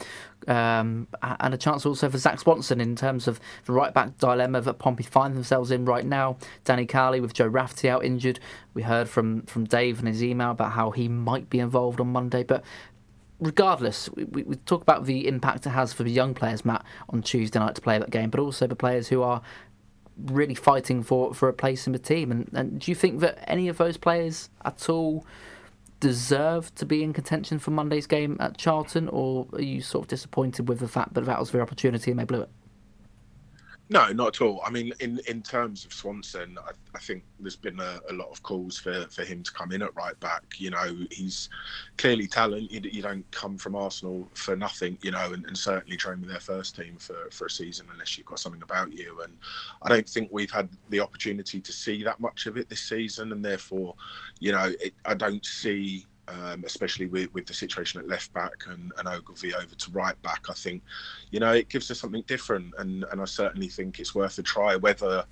[0.48, 4.60] Um, and a chance also for Zak Swanson in terms of the right back dilemma
[4.62, 6.38] that Pompey find themselves in right now.
[6.64, 8.40] Danny Cowley with Joe Rafferty out injured.
[8.72, 12.08] We heard from, from Dave in his email about how he might be involved on
[12.08, 12.64] Monday, but
[13.40, 17.22] regardless, we, we, talk about the impact it has for the young players, Matt, on
[17.22, 19.42] Tuesday night to play that game, but also the players who are
[20.26, 22.30] really fighting for, for a place in the team.
[22.30, 25.24] And, and do you think that any of those players at all
[26.00, 30.08] deserve to be in contention for Monday's game at Charlton, or are you sort of
[30.08, 32.50] disappointed with the fact that that was their opportunity and they blew it?
[33.92, 34.62] No, not at all.
[34.64, 38.28] I mean, in, in terms of Swanson, I, I think there's been a, a, lot
[38.30, 40.44] of calls for, for him to come in at right back.
[40.58, 41.48] You know, he's
[41.98, 42.70] clearly talent.
[42.70, 46.30] You, you don't come from Arsenal for nothing, you know, and, and, certainly train with
[46.30, 49.22] their first team for, for a season unless you've got something about you.
[49.24, 49.36] And
[49.82, 53.32] I don't think we've had the opportunity to see that much of it this season.
[53.32, 53.96] And therefore,
[54.38, 58.52] you know, it, I don't see um, especially with, with the situation at left back
[58.68, 60.44] and, and Ogilvie over to right back.
[60.48, 60.82] I think,
[61.30, 64.42] you know, it gives us something different, and, and I certainly think it's worth a
[64.42, 64.76] try.
[64.76, 65.24] Whether,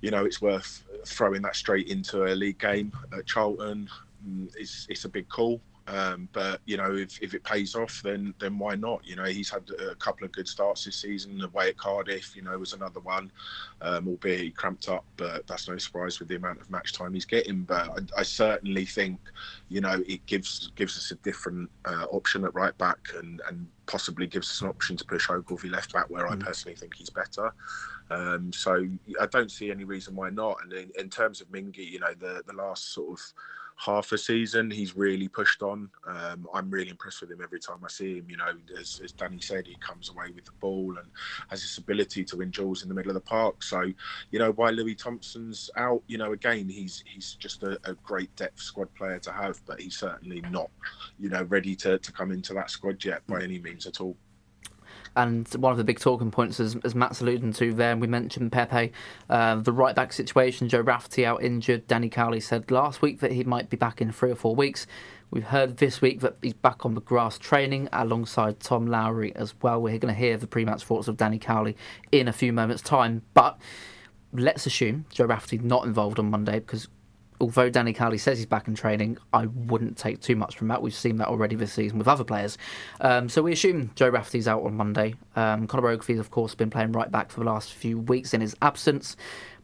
[0.00, 3.88] you know, it's worth throwing that straight into a league game at Charlton,
[4.26, 5.60] mm, it's, it's a big call.
[5.88, 9.04] Um, but you know, if, if it pays off, then then why not?
[9.04, 11.40] You know, he's had a couple of good starts this season.
[11.40, 13.32] Away at Cardiff, you know, was another one,
[13.80, 15.04] um, albeit he cramped up.
[15.16, 17.62] But that's no surprise with the amount of match time he's getting.
[17.62, 19.18] But I, I certainly think,
[19.68, 23.66] you know, it gives gives us a different uh, option at right back, and and
[23.86, 26.32] possibly gives us an option to push Ogilvie left back, where mm.
[26.32, 27.52] I personally think he's better.
[28.10, 28.86] Um, so
[29.20, 30.58] I don't see any reason why not.
[30.62, 33.34] And in, in terms of Mingi, you know, the the last sort of
[33.76, 35.90] half a season, he's really pushed on.
[36.06, 38.26] Um, I'm really impressed with him every time I see him.
[38.28, 41.08] You know, as, as, Danny said, he comes away with the ball and
[41.48, 43.62] has this ability to win duels in the middle of the park.
[43.62, 43.82] So,
[44.30, 48.34] you know, while Louis Thompson's out, you know, again, he's he's just a, a great
[48.36, 50.70] depth squad player to have, but he's certainly not,
[51.18, 54.16] you know, ready to, to come into that squad yet by any means at all.
[55.16, 58.50] And one of the big talking points, as, as Matt's alluding to there, we mentioned
[58.50, 58.92] Pepe,
[59.28, 61.86] uh, the right back situation, Joe Rafferty out injured.
[61.86, 64.86] Danny Cowley said last week that he might be back in three or four weeks.
[65.30, 69.54] We've heard this week that he's back on the grass training alongside Tom Lowery as
[69.62, 69.80] well.
[69.80, 71.76] We're going to hear the pre match thoughts of Danny Cowley
[72.10, 73.22] in a few moments' time.
[73.32, 73.58] But
[74.32, 76.88] let's assume Joe Rafferty's not involved on Monday because
[77.42, 80.80] although Danny Cowley says he's back in training, I wouldn't take too much from that.
[80.80, 82.56] We've seen that already this season with other players.
[83.00, 85.16] Um, so we assume Joe Rafferty's out on Monday.
[85.34, 88.40] Um, Conor Ogilvie's, of course, been playing right back for the last few weeks in
[88.40, 89.16] his absence.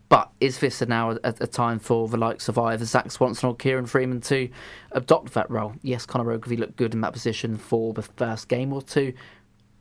[0.09, 3.55] But is this now a, a, time for the likes of either Zak Swanson or
[3.55, 4.49] Kieran Freeman to
[4.93, 5.75] adopt that role?
[5.83, 9.13] Yes, Conor Ogilvie looked good in that position for the first game or two.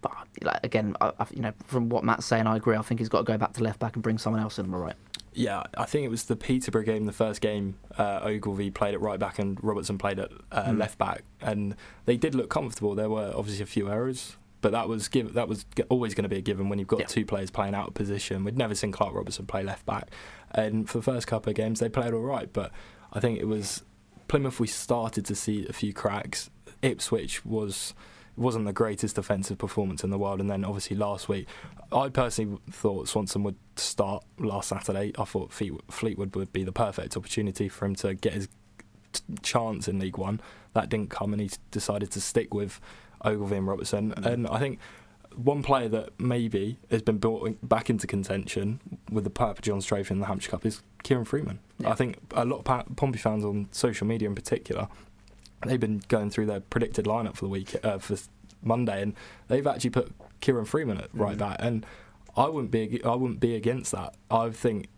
[0.02, 2.76] But like, again, I, I, you know, from what Matt's saying, I agree.
[2.76, 4.72] I think he's got to go back to left back and bring someone else in.
[4.72, 4.96] I right?
[5.38, 7.76] Yeah, I think it was the Peterborough game, the first game.
[7.96, 10.80] Uh, Ogilvie played at right back and Robertson played at uh, mm.
[10.80, 12.96] left back, and they did look comfortable.
[12.96, 16.30] There were obviously a few errors, but that was give, that was always going to
[16.30, 17.06] be a given when you've got yeah.
[17.06, 18.44] two players playing out of position.
[18.44, 20.10] We'd never seen Clark Robertson play left back,
[20.50, 22.52] and for the first couple of games they played all right.
[22.52, 22.72] But
[23.14, 23.84] I think it was
[24.28, 24.60] Plymouth.
[24.60, 26.50] We started to see a few cracks.
[26.82, 27.94] Ipswich was
[28.38, 30.40] wasn't the greatest defensive performance in the world.
[30.40, 31.48] And then obviously last week,
[31.92, 35.12] I personally thought Swanson would start last Saturday.
[35.18, 38.48] I thought Fleetwood would be the perfect opportunity for him to get his
[39.12, 40.40] t- chance in League One.
[40.74, 42.80] That didn't come, and he decided to stick with
[43.26, 44.12] Ogilvie and Robertson.
[44.12, 44.28] Mm-hmm.
[44.28, 44.80] And I think
[45.36, 48.80] one player that maybe has been brought back into contention
[49.12, 51.60] with the Papa John's Trophy in the Hampshire Cup is Kieran Freeman.
[51.80, 51.92] Yeah.
[51.92, 54.88] I think a lot of Pompey fans on social media in particular
[55.66, 58.18] they've been going through their predicted lineup for the week uh, for
[58.62, 59.14] Monday, and
[59.48, 61.40] they've actually put Kieran Freeman at right mm.
[61.40, 61.86] back, and
[62.36, 64.16] I wouldn't be I wouldn't be against that.
[64.30, 64.90] I think.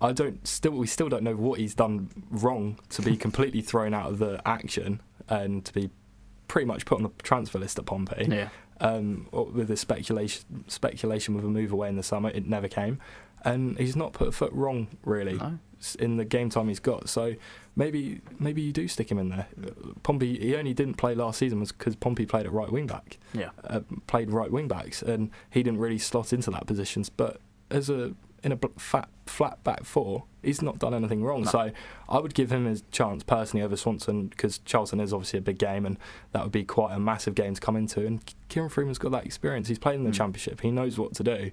[0.00, 3.94] I don't still we still don't know what he's done wrong to be completely thrown
[3.94, 5.90] out of the action and to be
[6.48, 8.26] pretty much put on the transfer list at Pompey.
[8.28, 8.48] Yeah.
[8.80, 12.98] Um, with the speculation speculation with a move away in the summer, it never came,
[13.44, 15.58] and he's not put a foot wrong really no.
[16.00, 17.08] in the game time he's got.
[17.08, 17.34] So
[17.76, 19.46] maybe maybe you do stick him in there.
[20.02, 23.18] Pompey he only didn't play last season was because Pompey played at right wing back.
[23.32, 27.08] Yeah, uh, played right wing backs, and he didn't really slot into that positions.
[27.08, 31.42] But as a in a fat flat back four, he's not done anything wrong.
[31.42, 31.50] No.
[31.50, 31.70] So
[32.08, 35.58] I would give him his chance personally over Swanson because Charlton is obviously a big
[35.58, 35.98] game, and
[36.32, 38.06] that would be quite a massive game to come into.
[38.06, 39.68] And Kieran Freeman's got that experience.
[39.68, 40.14] He's played in the mm.
[40.14, 40.60] Championship.
[40.60, 41.50] He knows what to do.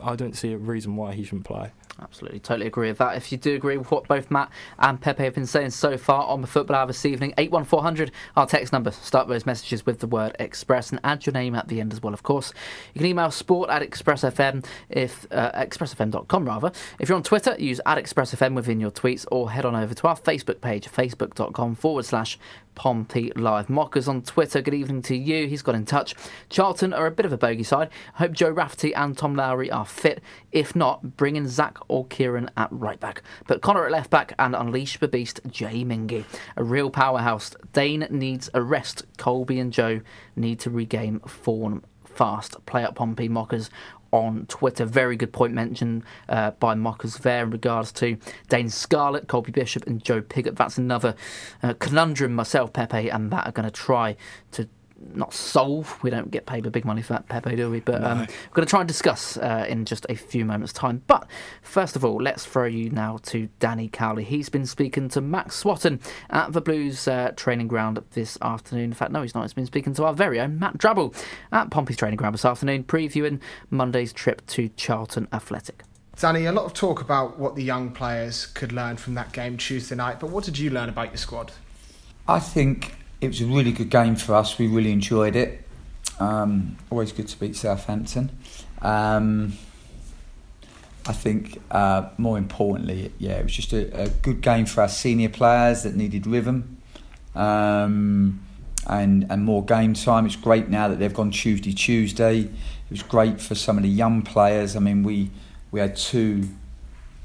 [0.00, 1.72] I don't see a reason why he shouldn't play.
[2.00, 3.16] Absolutely, totally agree with that.
[3.16, 6.26] If you do agree with what both Matt and Pepe have been saying so far
[6.26, 8.90] on the football hour this evening, 81400, our text number.
[8.90, 12.02] Start those messages with the word express and add your name at the end as
[12.02, 12.52] well, of course.
[12.94, 16.72] You can email sport at expressfm, if, uh, expressfm.com rather.
[16.98, 20.08] If you're on Twitter, use at expressfm within your tweets or head on over to
[20.08, 22.38] our Facebook page, facebook.com forward slash
[22.74, 23.70] Pompey Live.
[23.70, 25.46] Mockers on Twitter, good evening to you.
[25.46, 26.14] He's got in touch.
[26.48, 27.88] Charlton are a bit of a bogey side.
[28.14, 30.20] I hope Joe Rafferty and Tom Lowery are fit.
[30.52, 33.22] If not, bring in Zak or Kieran at right back.
[33.46, 36.24] But Conor at left back and unleash the beast, Jay Mingi.
[36.56, 37.54] A real powerhouse.
[37.72, 39.04] Dane needs a rest.
[39.16, 40.00] Colby and Joe
[40.36, 42.64] need to regain form fast.
[42.66, 43.70] Play up Pompey Mockers
[44.14, 44.84] on Twitter.
[44.84, 48.16] Very good point mentioned uh, by Mockers there in regards to
[48.48, 50.56] Dane Scarlett, Colby Bishop, and Joe Pigott.
[50.56, 51.16] That's another
[51.62, 54.16] uh, conundrum myself, Pepe, and that are going to try
[54.52, 54.68] to
[55.14, 55.98] not solve.
[56.02, 57.80] We don't get paid with big money for that, Pepe, do we?
[57.80, 58.24] But um, No.
[58.24, 61.02] we're going to try and discuss uh, in just a few moments' time.
[61.06, 61.26] But
[61.62, 64.24] first of all, let's throw you now to Danny Cowley.
[64.24, 68.84] He's been speaking to Max Swatton at the Blues uh, training ground this afternoon.
[68.84, 69.42] In fact, no, he's not.
[69.42, 71.14] He's been speaking to our very own Matt Drabble
[71.52, 73.40] at Pompey's training ground this afternoon, previewing
[73.70, 75.82] Monday's trip to Charlton Athletic.
[76.18, 79.56] Danny, a lot of talk about what the young players could learn from that game
[79.56, 81.50] Tuesday night, but what did you learn about your squad?
[82.28, 84.58] I think it was a really good game for us.
[84.58, 85.62] We really enjoyed it.
[86.20, 88.30] Um, always good to beat Southampton.
[88.82, 89.54] Um,
[91.06, 94.88] I think uh, more importantly, yeah, it was just a, a good game for our
[94.88, 96.78] senior players that needed rhythm
[97.34, 98.40] um,
[98.86, 100.26] and and more game time.
[100.26, 102.40] It's great now that they've gone Tuesday Tuesday.
[102.40, 104.76] It was great for some of the young players.
[104.76, 105.30] I mean, we
[105.70, 106.48] we had two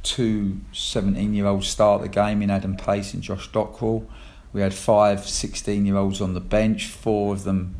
[0.01, 4.05] two 17 year olds start the game in Adam Pace and Josh Dockrell.
[4.51, 6.87] We had five 16 year olds on the bench.
[6.87, 7.75] Four of them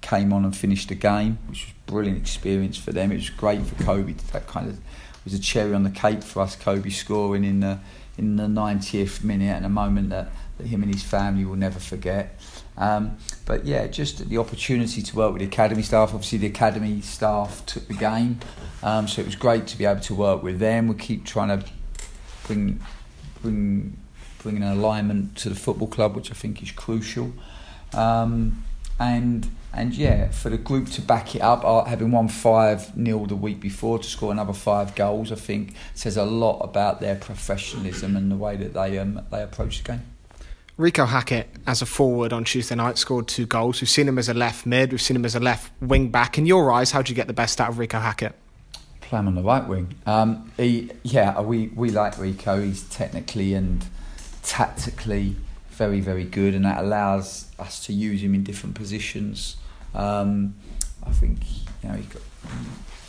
[0.00, 3.12] came on and finished the game, which was a brilliant experience for them.
[3.12, 4.16] It was great for Koby.
[4.32, 4.78] That kind of
[5.24, 6.56] was a cherry on the cake for us.
[6.56, 7.80] Koby scoring in the
[8.16, 11.78] in the 90th minute and a moment that, that him and his family will never
[11.78, 12.40] forget.
[12.78, 16.14] Um, but yeah, just the opportunity to work with the academy staff.
[16.14, 18.40] Obviously, the academy staff took the game,
[18.82, 20.88] um, so it was great to be able to work with them.
[20.88, 21.66] We keep trying to
[22.46, 22.80] bring
[23.42, 23.96] bring
[24.42, 27.32] bring an alignment to the football club, which I think is crucial.
[27.94, 28.64] Um,
[28.98, 33.26] and and yeah, for the group to back it up, uh, having won five 0
[33.26, 37.16] the week before to score another five goals, I think says a lot about their
[37.16, 40.02] professionalism and the way that they um, they approach the game.
[40.78, 43.80] Reeco Hackett, as a forward on Tuesday night, scored two goals.
[43.80, 46.36] We've seen him as a left mid, we've seen him as a left wing back.
[46.36, 48.34] In your eyes, how do you get the best out of Reeco Hackett?
[49.06, 49.94] play him on the right wing.
[50.04, 52.64] Um, he, yeah, we, we like Reeco.
[52.64, 53.86] He's technically and
[54.46, 55.36] tactically
[55.70, 59.56] very, very good, and that allows us to use him in different positions.
[59.94, 60.54] Um,
[61.04, 61.40] I think
[61.82, 62.22] you know got,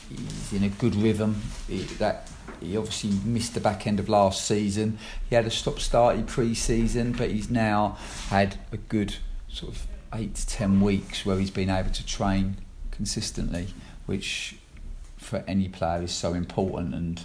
[0.09, 1.41] he's in a good rhythm.
[1.69, 4.97] He, that he obviously missed the back end of last season.
[5.29, 7.97] He had a stop-starty pre-season, but he's now
[8.29, 9.15] had a good
[9.47, 12.57] sort of eight to ten weeks where he's been able to train
[12.91, 13.67] consistently,
[14.07, 14.57] which
[15.17, 17.23] for any player is so important and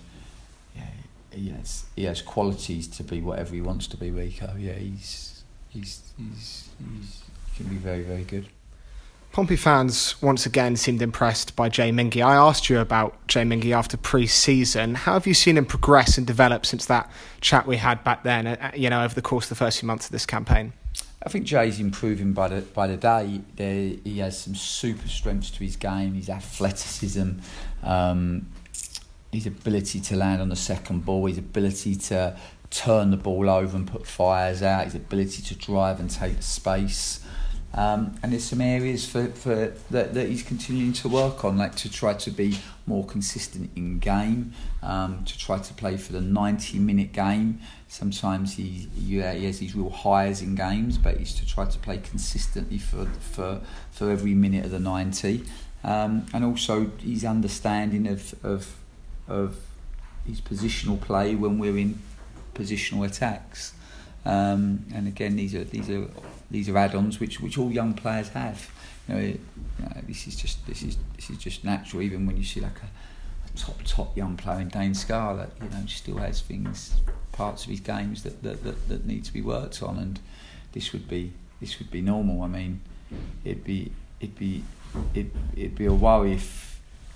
[1.32, 5.44] he has he has qualities to be whatever he wants to be Reeco yeah he's
[5.68, 8.48] he's he's, he's he can be very very good
[9.32, 12.22] Pompey fans once again seemed impressed by Jay Mingi.
[12.22, 14.94] I asked you about Jay Mingi after pre-season.
[14.94, 18.46] How have you seen him progress and develop since that chat we had back then?
[18.46, 20.74] uh, You know, over the course of the first few months of this campaign.
[21.24, 23.40] I think Jay's improving by the by the day.
[23.56, 26.12] There, he has some super strengths to his game.
[26.12, 27.30] His athleticism,
[27.82, 28.46] um,
[29.32, 32.36] his ability to land on the second ball, his ability to
[32.70, 37.20] turn the ball over and put fires out, his ability to drive and take space.
[37.74, 41.74] Um, and there's some areas for, for that, that he's continuing to work on, like
[41.76, 46.20] to try to be more consistent in game, um, to try to play for the
[46.20, 47.60] 90 minute game.
[47.88, 51.78] Sometimes he, yeah, he has these real highs in games, but he's to try to
[51.78, 55.44] play consistently for, for, for every minute of the 90.
[55.84, 58.76] Um, and also his understanding of, of,
[59.28, 59.56] of
[60.26, 61.98] his positional play when we're in
[62.54, 63.74] positional attacks.
[64.24, 66.06] Um, and again, these are these are
[66.50, 68.70] these are add-ons which which all young players have.
[69.08, 69.40] You know, it,
[69.78, 72.02] you know, this is just this is this is just natural.
[72.02, 75.68] Even when you see like a, a top top young player in Dane Scarlett, you
[75.68, 77.00] know, still has things
[77.32, 80.20] parts of his games that, that, that, that need to be worked on, and
[80.72, 82.42] this would be this would be normal.
[82.42, 82.80] I mean,
[83.44, 84.62] it'd be it'd be
[85.14, 86.71] it it'd be a worry if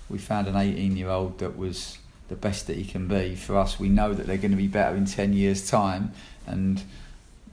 [0.09, 1.97] we found an 18 year old that was
[2.29, 3.35] the best that he can be.
[3.35, 6.11] For us, we know that they're going to be better in 10 years' time,
[6.45, 6.83] and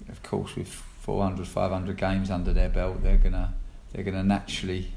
[0.09, 3.55] of course, with 400, 500 games under their belt, they're gonna
[3.93, 4.93] they're gonna naturally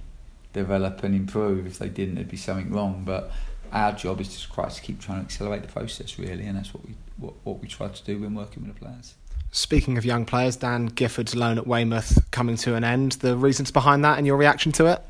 [0.54, 1.67] develop and improve.
[1.67, 3.04] If they didn't, there'd be something wrong.
[3.06, 3.32] But
[3.72, 6.74] our job is to try to keep trying to accelerate the process, really, and that's
[6.74, 9.15] what we what, what we try to do when working with the players.
[9.52, 13.13] Speaking of young players, Dan Gifford's loan at Weymouth coming to an end.
[13.13, 15.02] The reasons behind that and your reaction to it?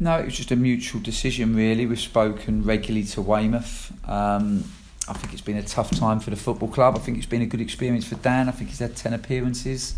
[0.00, 1.86] No, it was just a mutual decision, really.
[1.86, 3.92] We've spoken regularly to Weymouth.
[4.08, 4.64] Um,
[5.06, 6.96] I think it's been a tough time for the football club.
[6.96, 8.48] I think it's been a good experience for Dan.
[8.48, 9.94] I think he's had 10 appearances.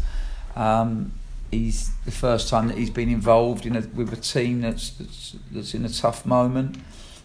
[0.54, 1.12] Um,
[1.50, 5.36] he's the first time that he's been involved in a, with a team that's, that's,
[5.50, 6.76] that's in a tough moment,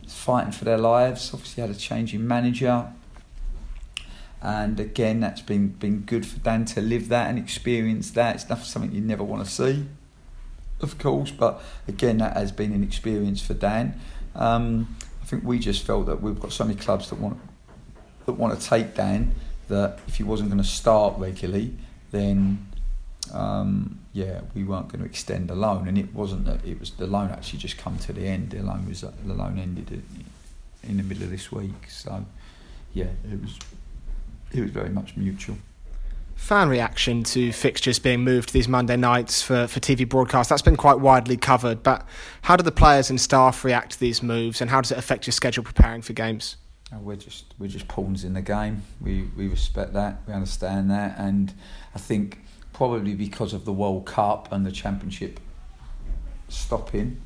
[0.08, 1.34] fighting for their lives.
[1.34, 2.94] Obviously, had a change in manager.
[4.42, 8.36] And again, that's been, been good for Dan to live that and experience that.
[8.36, 9.88] It's not something you never want to see
[10.82, 14.00] of course, but again, that has been an experience for Dan.
[14.36, 17.40] Um, I think we just felt that we've got so many clubs that want
[18.26, 19.34] that want to take Dan
[19.68, 21.74] that if he wasn't going to start regularly,
[22.12, 22.68] then
[23.34, 26.92] um, yeah, we weren't going to extend the loan, and it wasn't that it was
[26.92, 28.52] the loan actually just come to the end.
[28.52, 30.04] The loan was the loan ended
[30.84, 32.26] in the middle of this week, so
[32.94, 33.58] yeah, it was
[34.52, 35.58] it was very much mutual.
[36.42, 40.76] Fan reaction to fixtures being moved these Monday nights for, for TV broadcast, that's been
[40.76, 41.84] quite widely covered.
[41.84, 42.06] But
[42.42, 45.28] how do the players and staff react to these moves and how does it affect
[45.28, 46.58] your schedule preparing for games?
[46.92, 48.82] Uh, we're just we're just pawns in the game.
[49.00, 51.54] We we respect that, we understand that, and
[51.96, 52.40] I think
[52.74, 55.40] probably because of the World Cup and the Championship
[56.50, 57.22] stopping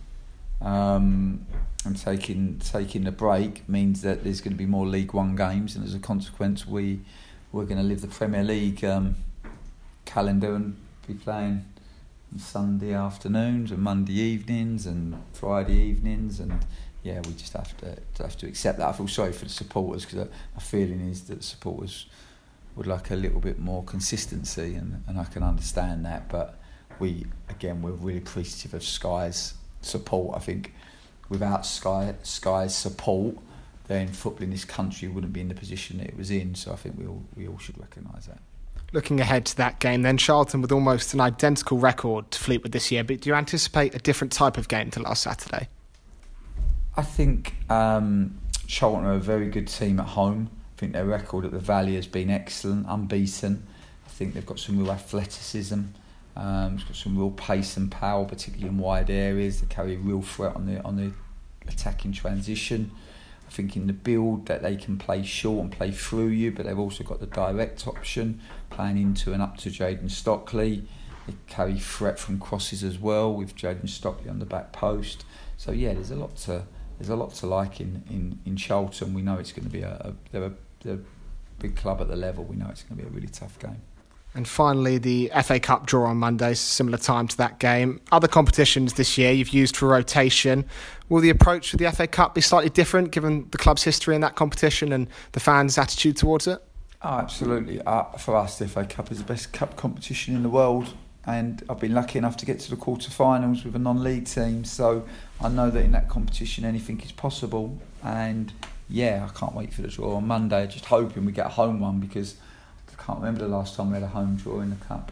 [0.61, 1.47] um,
[1.86, 5.76] and taking taking a break means that there's going to be more League One games,
[5.76, 6.99] and as a consequence, we
[7.56, 9.16] we're going to live the Premier League um,
[10.03, 10.76] calendar and
[11.08, 11.64] be playing
[12.38, 16.66] Sunday afternoons and Monday evenings and Friday evenings and
[17.01, 18.89] yeah we just have to, have to accept that.
[18.89, 22.08] I feel sorry for the supporters because my feeling is that the supporters
[22.76, 26.60] would like a little bit more consistency and, and I can understand that but
[26.99, 30.74] we again we're really appreciative of Sky's support I think.
[31.30, 33.38] Without Sky Sky's support
[33.88, 36.55] then football in this country wouldn't be in the position it was in.
[36.55, 38.39] So I think we all we all should recognise that.
[38.93, 42.91] Looking ahead to that game, then Charlton with almost an identical record to Fleetwood this
[42.91, 45.67] year, but do you anticipate a different type of game to last Saturday?
[46.95, 50.49] I think um, Charlton are a very good team at home.
[50.75, 53.65] I think their record at the Valley has been excellent, unbeaten.
[54.05, 55.81] I think they've got some real athleticism.
[56.38, 59.61] Um, it's got some real pace and power, particularly in wide areas.
[59.61, 61.11] They carry a real threat on the on the
[61.67, 62.91] attacking transition.
[63.56, 66.66] I think in the build that they can play short and play through you, but
[66.66, 70.86] they've also got the direct option, playing into and up to Jaden Stockley.
[71.26, 75.24] They carry threat from crosses as well with Jaden Stockley on the back post.
[75.56, 76.66] So yeah, there's a lot to
[76.99, 79.14] there's a lot to like in in, in Charlton.
[79.14, 80.99] We know it's going to be a, a they're a, they're a
[81.60, 82.43] big club at the level.
[82.43, 83.82] We know it's going to be a really tough game.
[84.36, 88.01] And finally, the FA Cup draw on Monday, similar time to that game.
[88.11, 90.65] Other competitions this year you've used for rotation.
[91.07, 94.19] Will the approach for the FA Cup be slightly different given the club's history in
[94.21, 96.61] that competition and the fans' attitude towards it?
[97.01, 97.81] Oh, absolutely.
[97.81, 100.93] Uh, for us, the FA Cup is the best cup competition in the world,
[101.25, 104.65] and I've been lucky enough to get to the quarter-finals with a non-league team.
[104.65, 105.05] So
[105.39, 107.79] I know that in that competition, anything is possible.
[108.03, 108.51] And
[108.89, 110.67] yeah, I can't wait for the draw on Monday.
[110.67, 112.36] Just hoping we get a home one because
[113.06, 115.12] can't remember the last time we had a home draw in the cup.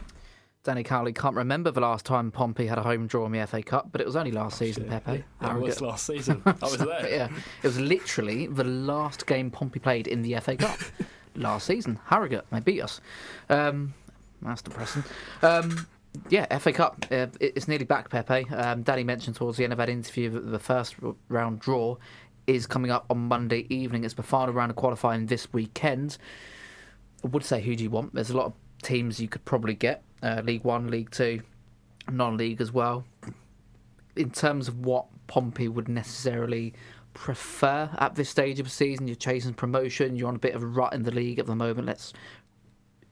[0.64, 3.62] Danny Cowley can't remember the last time Pompey had a home draw in the FA
[3.62, 5.22] Cup, but it was only last season, Pepe.
[5.42, 6.42] It was last season.
[6.46, 7.08] I was there.
[7.10, 7.28] yeah,
[7.62, 10.78] it was literally the last game Pompey played in the FA Cup
[11.36, 12.00] last season.
[12.06, 13.02] Harrogate, they beat us.
[13.50, 13.92] Um,
[14.40, 15.04] that's depressing.
[15.42, 15.86] Um,
[16.30, 17.04] yeah, FA Cup.
[17.10, 18.48] Uh, it's nearly back, Pepe.
[18.48, 20.94] Um, Danny mentioned towards the end of that interview that the first
[21.28, 21.98] round draw
[22.46, 24.02] is coming up on Monday evening.
[24.04, 26.16] It's the final round of qualifying this weekend.
[27.24, 28.14] I would say who do you want?
[28.14, 28.52] There's a lot of
[28.82, 31.40] teams you could probably get uh, League One, League Two,
[32.10, 33.04] non-league as well.
[34.16, 36.74] In terms of what Pompey would necessarily
[37.14, 40.16] prefer at this stage of the season, you're chasing promotion.
[40.16, 41.86] You're on a bit of a rut in the league at the moment.
[41.86, 42.12] Let's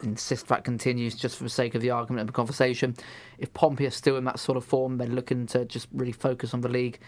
[0.02, 2.94] insist that continues just for the sake of the argument and the conversation.
[3.38, 6.52] If Pompey are still in that sort of form, they're looking to just really focus
[6.52, 6.98] on the league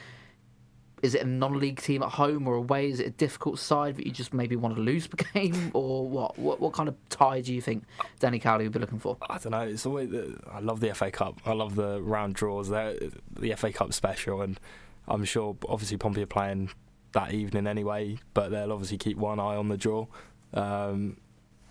[1.03, 2.89] is it a non-league team at home or away?
[2.89, 6.09] Is it a difficult side that you just maybe want to lose the game, or
[6.09, 6.39] what?
[6.39, 7.85] What, what kind of tie do you think
[8.21, 9.17] Danny Cowley would be looking for?
[9.29, 9.63] I don't know.
[9.63, 11.41] It's always the, I love the FA Cup.
[11.45, 12.69] I love the round draws.
[12.69, 12.97] They're,
[13.39, 14.59] the FA Cup special, and
[15.07, 16.71] I'm sure obviously Pompey are playing
[17.13, 20.07] that evening anyway, but they'll obviously keep one eye on the draw.
[20.53, 21.17] Um,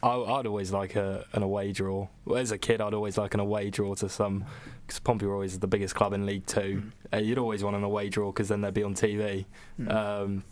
[0.08, 2.08] I, would always like a, an away draw.
[2.26, 4.46] Well, as a kid, I'd always like an away draw to some
[4.86, 6.84] because Pompey were always the biggest club in League Two.
[7.12, 7.18] Mm.
[7.18, 9.46] Uh, you'd always want an away draw because then they'd be on TV.
[9.80, 9.94] Mm.
[9.94, 10.44] Um,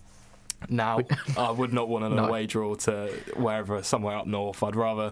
[0.70, 1.00] now,
[1.38, 2.26] I would not want an no.
[2.26, 4.64] away draw to wherever, somewhere up north.
[4.64, 5.12] I'd rather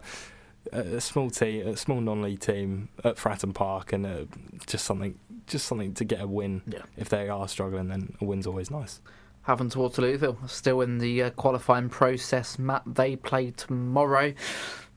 [0.71, 4.25] a small team, a small non-league team at Fratton Park, and uh,
[4.67, 5.17] just something,
[5.47, 6.61] just something to get a win.
[6.67, 6.83] Yeah.
[6.97, 9.01] If they are struggling, then a win's always nice.
[9.49, 12.59] Havant Waterlooville still in the uh, qualifying process.
[12.59, 14.35] Matt, they play tomorrow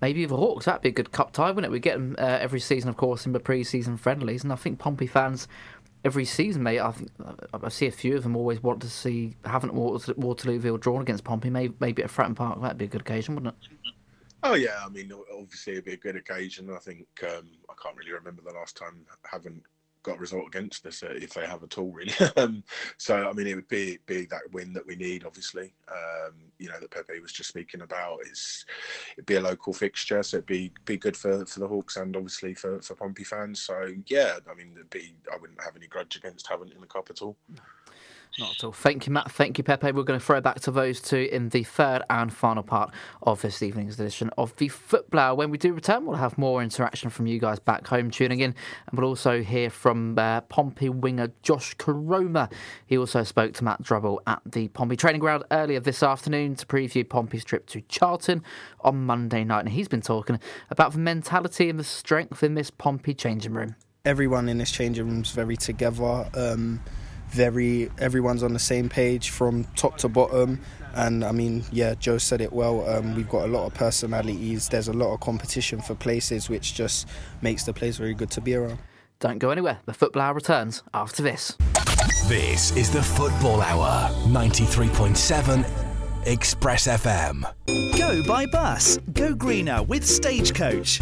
[0.03, 0.67] maybe the Hawks.
[0.67, 1.71] That'd be a good cup tie, wouldn't it?
[1.71, 4.79] We get them uh, every season, of course, in the pre-season friendlies, and I think
[4.79, 5.49] Pompey fans
[6.05, 6.81] every season, mate.
[6.81, 7.11] I think
[7.55, 11.49] I see a few of them always want to see Havant Waterlooville drawn against Pompey.
[11.49, 13.69] Maybe maybe at Fratton Park, that'd be a good occasion, wouldn't it?
[14.43, 16.69] Oh yeah, I mean, obviously it'd be a good occasion.
[16.71, 19.63] I think um, I can't really remember the last time having
[20.03, 22.13] got a result against us uh, if they have at all, really.
[22.37, 22.63] um,
[22.97, 25.75] so, I mean, it would be be that win that we need, obviously.
[25.89, 28.19] Um, you know, that Pepe was just speaking about.
[28.27, 28.65] It's
[29.17, 32.17] it'd be a local fixture, so it'd be be good for, for the Hawks and
[32.17, 33.63] obviously for, for Pompey fans.
[33.63, 36.81] So, yeah, I mean, it'd be I wouldn't have any grudge against having it in
[36.81, 37.37] the cup at all.
[38.39, 38.73] Not at all.
[38.73, 39.31] Thank you, Matt.
[39.31, 39.93] Thank you, Pepe.
[39.93, 42.91] We're going to throw back to those two in the third and final part
[43.23, 45.35] of this evening's edition of the Football Hour.
[45.35, 48.55] When we do return, we'll have more interaction from you guys back home tuning in,
[48.89, 52.51] and we'll also hear from uh, Pompey winger Josh Koroma.
[52.87, 56.67] He also spoke to Matt Drabble at the Pompey training ground earlier this afternoon to
[56.67, 58.43] preview Pompey's trip to Charlton
[58.81, 62.71] on Monday night, and he's been talking about the mentality and the strength in this
[62.71, 63.77] Pompey changing room.
[64.07, 66.29] Everyone in this changing room is very together.
[66.35, 66.81] Um,
[67.33, 70.61] very everyone's on the same page from top to bottom.
[70.95, 74.69] And I mean yeah Joe said it well um, we've got a lot of personalities.
[74.69, 77.09] There's a lot of competition for places which just
[77.41, 78.79] makes the place very good to be around.
[79.21, 79.79] Don't go anywhere.
[79.87, 81.57] The football Hour returns after this.
[82.27, 85.65] This is the football hour 93.7
[86.27, 87.45] Express FM
[88.13, 88.99] go by bus.
[89.13, 91.01] Go greener with Stagecoach.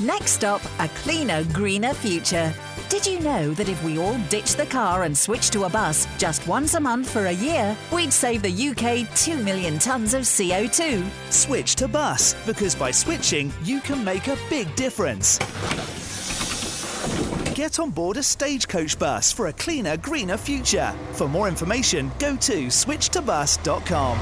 [0.00, 2.52] Next stop a cleaner greener future
[2.90, 6.08] did you know that if we all ditch the car and switch to a bus
[6.18, 10.22] just once a month for a year, we'd save the UK 2 million tonnes of
[10.22, 11.08] CO2?
[11.30, 15.38] Switch to bus, because by switching, you can make a big difference.
[17.54, 20.92] Get on board a stagecoach bus for a cleaner, greener future.
[21.12, 24.18] For more information, go to switchtobus.com.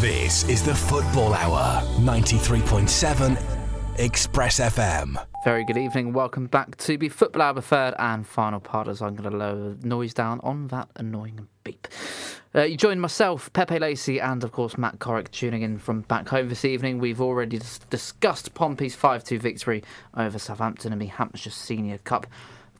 [0.00, 3.38] This is the Football Hour, 93.7
[3.98, 5.33] Express FM.
[5.44, 6.14] Very good evening.
[6.14, 9.74] Welcome back to the Football Hour third and final part as I'm going to lower
[9.74, 11.86] the noise down on that annoying beep.
[12.54, 16.30] Uh, you join myself, Pepe Lacey, and of course Matt Corrick tuning in from back
[16.30, 16.98] home this evening.
[16.98, 19.84] We've already dis- discussed Pompey's 5 2 victory
[20.16, 22.26] over Southampton in the Hampshire Senior Cup.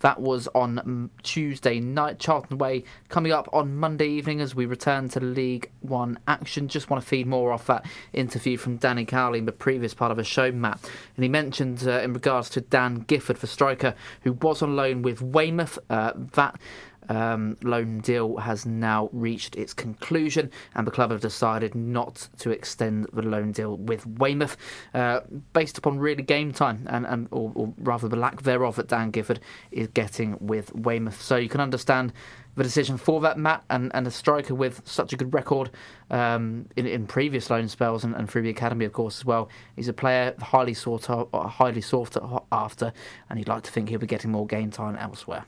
[0.04, 2.18] That was on Tuesday night.
[2.18, 6.68] Charlton Way coming up on Monday evening as we return to League One action.
[6.68, 10.10] Just want to feed more off that interview from Danny Cowley in the previous part
[10.10, 10.78] of the show, Matt.
[11.16, 13.94] And he mentioned uh, in regards to Dan Gifford, the striker,
[14.24, 16.60] who was on loan with Weymouth, uh, that
[17.08, 22.50] um, loan deal has now reached its conclusion, and the club have decided not to
[22.50, 24.56] extend the loan deal with Weymouth,
[24.94, 25.20] uh,
[25.52, 29.10] based upon really game time and, and or, or, rather the lack thereof that Dan
[29.10, 29.40] Gifford
[29.70, 31.20] is getting with Weymouth.
[31.20, 32.12] So you can understand
[32.56, 35.70] the decision for that, Matt, and, and a striker with such a good record
[36.10, 39.48] um, in, in previous loan spells and, and, through the academy, of course, as well.
[39.76, 42.16] He's a player highly sought, highly sought
[42.52, 42.92] after,
[43.28, 45.44] and you'd like to think he'll be getting more game time elsewhere.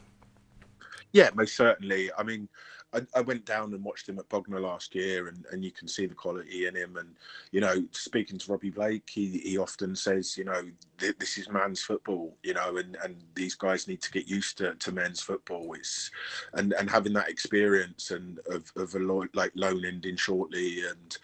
[1.17, 2.11] Yeah, most certainly.
[2.19, 2.47] I mean,
[2.93, 5.89] I, I, went down and watched him at Bognor last year, and, and you can
[5.89, 6.99] see the quality in him.
[6.99, 7.14] And
[7.53, 10.61] you know, speaking to Robbie Blake, he, he often says, you know,
[10.99, 14.59] th- this is man's football, you know, and, and these guys need to get used
[14.59, 15.73] to, to men's football.
[15.73, 16.11] It's
[16.53, 21.17] and and having that experience and of of a lo- like loan ending shortly and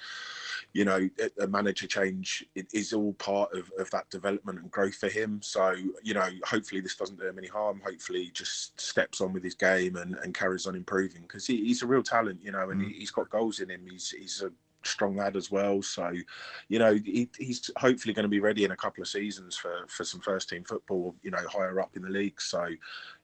[0.73, 1.09] you know,
[1.39, 5.41] a manager change is all part of, of that development and growth for him.
[5.43, 7.83] So, you know, hopefully this doesn't do him any harm.
[7.85, 11.59] Hopefully he just steps on with his game and, and carries on improving because he,
[11.59, 12.91] he's a real talent, you know, and mm.
[12.91, 13.83] he, has got goals in him.
[13.91, 14.51] He's, he's a
[14.85, 15.83] strong lad as well.
[15.83, 16.13] So,
[16.69, 19.85] you know, he, he's hopefully going to be ready in a couple of seasons for,
[19.89, 22.41] for some first team football, you know, higher up in the league.
[22.41, 22.67] So,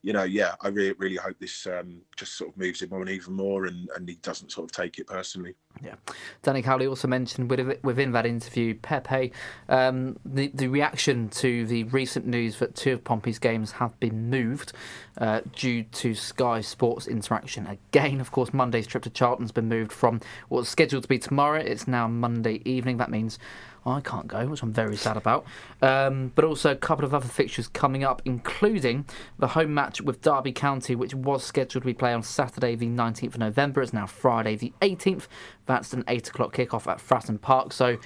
[0.03, 3.09] you know, yeah, I really, really hope this um, just sort of moves him on
[3.09, 5.55] even more and, and he doesn't sort of take it personally.
[5.83, 5.95] Yeah.
[6.43, 9.33] Danny Cowley also mentioned within that interview, Pepe,
[9.69, 14.29] um, the, the reaction to the recent news that two of Pompey's games have been
[14.29, 14.73] moved
[15.19, 17.67] uh, due to Sky Sports interaction.
[17.67, 21.19] Again, of course, Monday's trip to Charlton's been moved from what was scheduled to be
[21.19, 21.48] tomorrow.
[21.57, 22.99] It's now Monday evening.
[22.99, 23.39] That means
[23.87, 25.47] I can't go, which I'm very sad about.
[25.81, 29.07] Um, but also a couple of other fixtures coming up, including
[29.39, 32.87] the home match with Derby County, which was scheduled to be played on Saturday, the
[32.87, 33.83] 19th of November.
[33.83, 35.27] It's now Friday, the 18th.
[35.67, 37.73] That's an 8 o'clock kickoff at Fratton Park.
[37.73, 37.99] So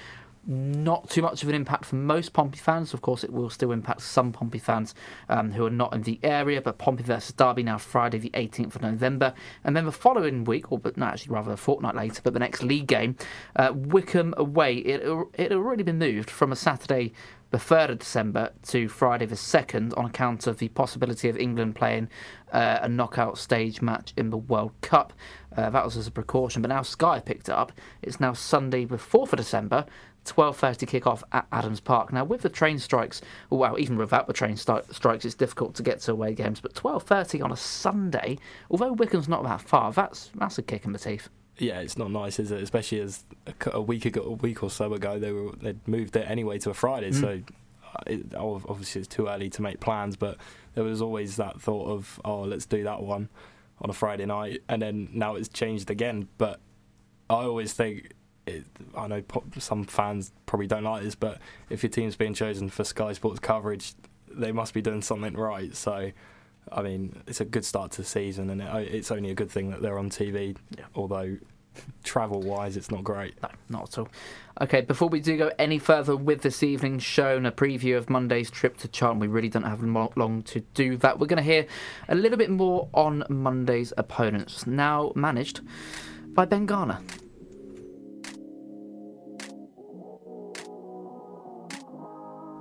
[0.45, 2.93] not too much of an impact for most Pompey fans.
[2.93, 4.93] Of course, it will still impact some Pompey fans
[5.29, 6.61] um, who are not in the area.
[6.61, 9.33] But Pompey versus Derby now Friday, the 18th of November,
[9.63, 12.39] and then the following week, or but no, actually rather a fortnight later, but the
[12.39, 13.15] next league game,
[13.55, 14.77] uh, Wycombe away.
[14.77, 15.01] It
[15.33, 17.13] it had already been moved from a Saturday.
[17.51, 21.75] The 3rd of December to Friday the 2nd on account of the possibility of England
[21.75, 22.09] playing
[22.51, 25.13] uh, a knockout stage match in the World Cup.
[25.55, 27.71] Uh, that was as a precaution, but now Sky picked it up.
[28.01, 29.85] It's now Sunday the 4th of December
[30.25, 32.13] 12.30 kick-off at Adams Park.
[32.13, 35.83] Now, with the train strikes, well, even without the train st- strikes, it's difficult to
[35.83, 38.37] get to away games, but 12.30 on a Sunday,
[38.69, 41.29] although Wycombe's not that far, that's that's a kick in the teeth.
[41.57, 42.63] Yeah, it's not nice, is it?
[42.63, 46.15] Especially as a, a week ago, a week or so ago, they were they'd moved
[46.15, 47.19] it anyway to a Friday, mm.
[47.19, 47.41] so
[47.95, 50.37] uh, it, obviously it's too early to make plans, but
[50.73, 53.29] there was always that thought of, oh, let's do that one
[53.81, 56.27] on a Friday night, and then now it's changed again.
[56.37, 56.59] But
[57.29, 58.13] I always think
[58.45, 58.65] it,
[58.97, 59.23] I know
[59.57, 61.39] some fans probably don't like this, but
[61.69, 63.93] if your team's being chosen for Sky Sports coverage,
[64.29, 65.75] they must be doing something right.
[65.75, 66.11] So
[66.71, 69.35] I mean, it's a good start to the season, and it, oh, it's only a
[69.35, 70.55] good thing that they're on TV.
[70.77, 70.85] Yeah.
[70.95, 71.37] Although
[72.03, 73.35] travel wise, it's not great.
[73.41, 74.07] No, not at all.
[74.61, 78.09] Okay, before we do go any further with this evening's show and a preview of
[78.09, 81.19] Monday's trip to Charlton, we really don't have long to do that.
[81.19, 81.65] We're going to hear
[82.07, 85.61] a little bit more on Monday's opponents, now managed
[86.33, 86.99] by Ben Garner.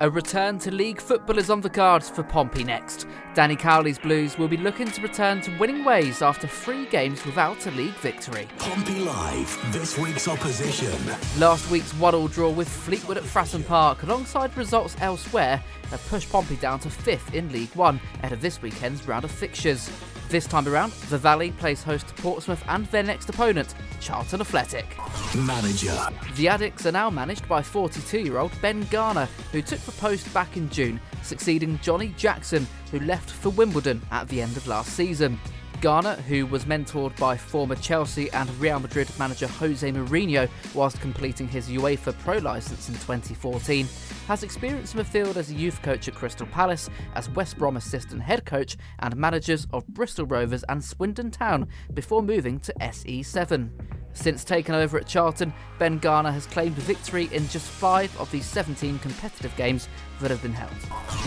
[0.03, 3.07] A return to league football is on the cards for Pompey next.
[3.35, 7.65] Danny Cowley's Blues will be looking to return to winning ways after three games without
[7.69, 8.49] a league victory.
[8.59, 10.91] Pompey Live, this week's opposition.
[11.39, 16.57] Last week's one-all draw with Fleetwood at Fratton Park, alongside results elsewhere, have pushed Pompey
[16.57, 19.89] down to fifth in League One ahead of this weekend's round of fixtures.
[20.33, 24.97] This time around, the Valley plays host to Portsmouth and their next opponent, Charlton Athletic.
[25.37, 25.95] Manager.
[26.37, 30.33] The Addicks are now managed by 42 year old Ben Garner, who took the post
[30.33, 34.95] back in June, succeeding Johnny Jackson, who left for Wimbledon at the end of last
[34.95, 35.39] season.
[35.83, 41.49] Garner, who was mentored by former Chelsea and Real Madrid manager Jose Mourinho whilst completing
[41.49, 43.89] his UEFA Pro licence in 2014,
[44.29, 47.77] has experience in the field as a youth coach at Crystal Palace, as West Brom
[47.77, 53.69] assistant head coach, and managers of Bristol Rovers and Swindon Town before moving to SE7.
[54.13, 58.41] Since taking over at Charlton, Ben Garner has claimed victory in just five of the
[58.41, 59.89] 17 competitive games
[60.21, 60.71] that have been held.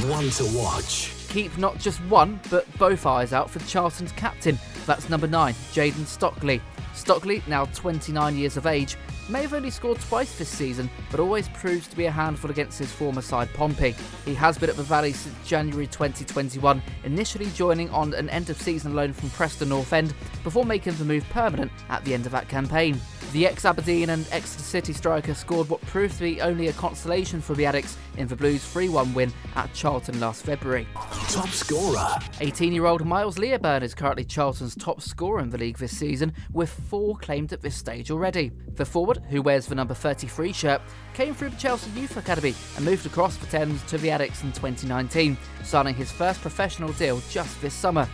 [0.10, 1.25] One to watch.
[1.36, 4.58] Keep not just one, but both eyes out for Charlton's captain.
[4.86, 6.62] That's number nine, Jaden Stockley.
[6.94, 8.96] Stockley, now 29 years of age,
[9.30, 12.80] may have only scored twice this season, but always proves to be a handful against
[12.80, 13.96] his former side Pompey.
[14.26, 18.62] He has been at the Valley since January 2021, initially joining on an end of
[18.62, 20.14] season loan from Preston North End,
[20.44, 23.00] before making the move permanent at the end of that campaign.
[23.36, 27.42] The ex Aberdeen and Exeter City striker scored what proved to be only a consolation
[27.42, 30.88] for the Addicks in the Blues 3 1 win at Charlton last February.
[31.28, 32.08] Top scorer.
[32.40, 36.34] 18 year old Miles Leaburn is currently Charlton's top scorer in the league this season,
[36.54, 38.52] with four claimed at this stage already.
[38.76, 40.82] The forward, who wears the number 33 shirt,
[41.14, 44.52] came through the Chelsea Youth Academy and moved across the Thames to the Addicks in
[44.52, 48.08] 2019, signing his first professional deal just this summer.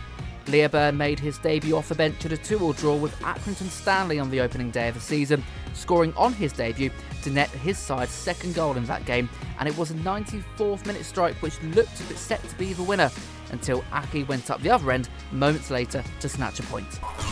[0.48, 4.30] Leaburn made his debut off the bench at a 2-all draw with Accrington Stanley on
[4.30, 6.90] the opening day of the season, scoring on his debut
[7.22, 9.28] to net his side's second goal in that game,
[9.58, 13.10] and it was a 94th minute strike which looked set to be the winner
[13.52, 16.88] until Aki went up the other end moments later to snatch a point.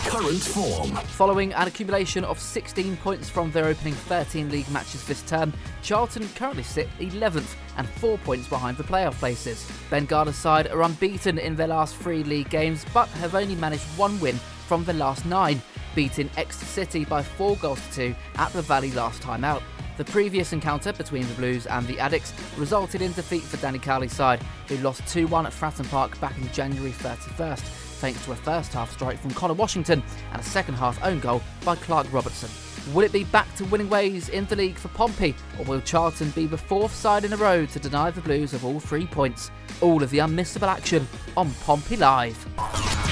[0.07, 0.91] Current form.
[0.91, 5.53] Following an accumulation of 16 points from their opening 13 league matches this term,
[5.83, 9.71] Charlton currently sit 11th and 4 points behind the playoff places.
[9.91, 13.85] Ben Garner's side are unbeaten in their last three league games but have only managed
[13.97, 14.39] one win
[14.71, 15.61] from the last nine,
[15.95, 19.63] beating Exeter City by 4 goals to 2 at the Valley last time out.
[19.97, 24.15] The previous encounter between the Blues and the Addicks resulted in defeat for Danny Cowley's
[24.15, 28.37] side, who lost 2 1 at Fratton Park back in January 31st, thanks to a
[28.37, 32.49] first half strike from Conor Washington and a second half own goal by Clark Robertson.
[32.95, 36.31] Will it be back to winning ways in the league for Pompey, or will Charlton
[36.31, 39.51] be the fourth side in a row to deny the Blues of all three points?
[39.83, 43.10] All of the unmissable action on Pompey Live.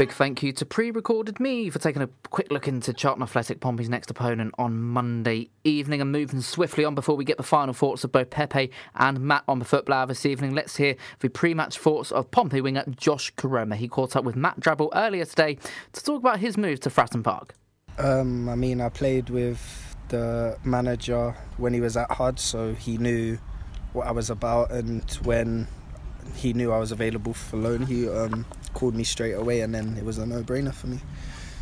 [0.00, 3.60] Big thank you to pre recorded me for taking a quick look into Charlton Athletic
[3.60, 7.74] Pompey's next opponent on Monday evening and moving swiftly on before we get the final
[7.74, 10.54] thoughts of both Pepe and Matt on the football this evening.
[10.54, 13.74] Let's hear the pre match thoughts of Pompey winger Josh Koroma.
[13.74, 15.58] He caught up with Matt Drabble earlier today
[15.92, 17.54] to talk about his move to Fratton Park.
[17.98, 22.96] Um, I mean, I played with the manager when he was at HUD, so he
[22.96, 23.36] knew
[23.92, 25.68] what I was about, and when
[26.34, 29.96] he knew I was available for loan, he um, called me straight away, and then
[29.96, 31.00] it was a no-brainer for me.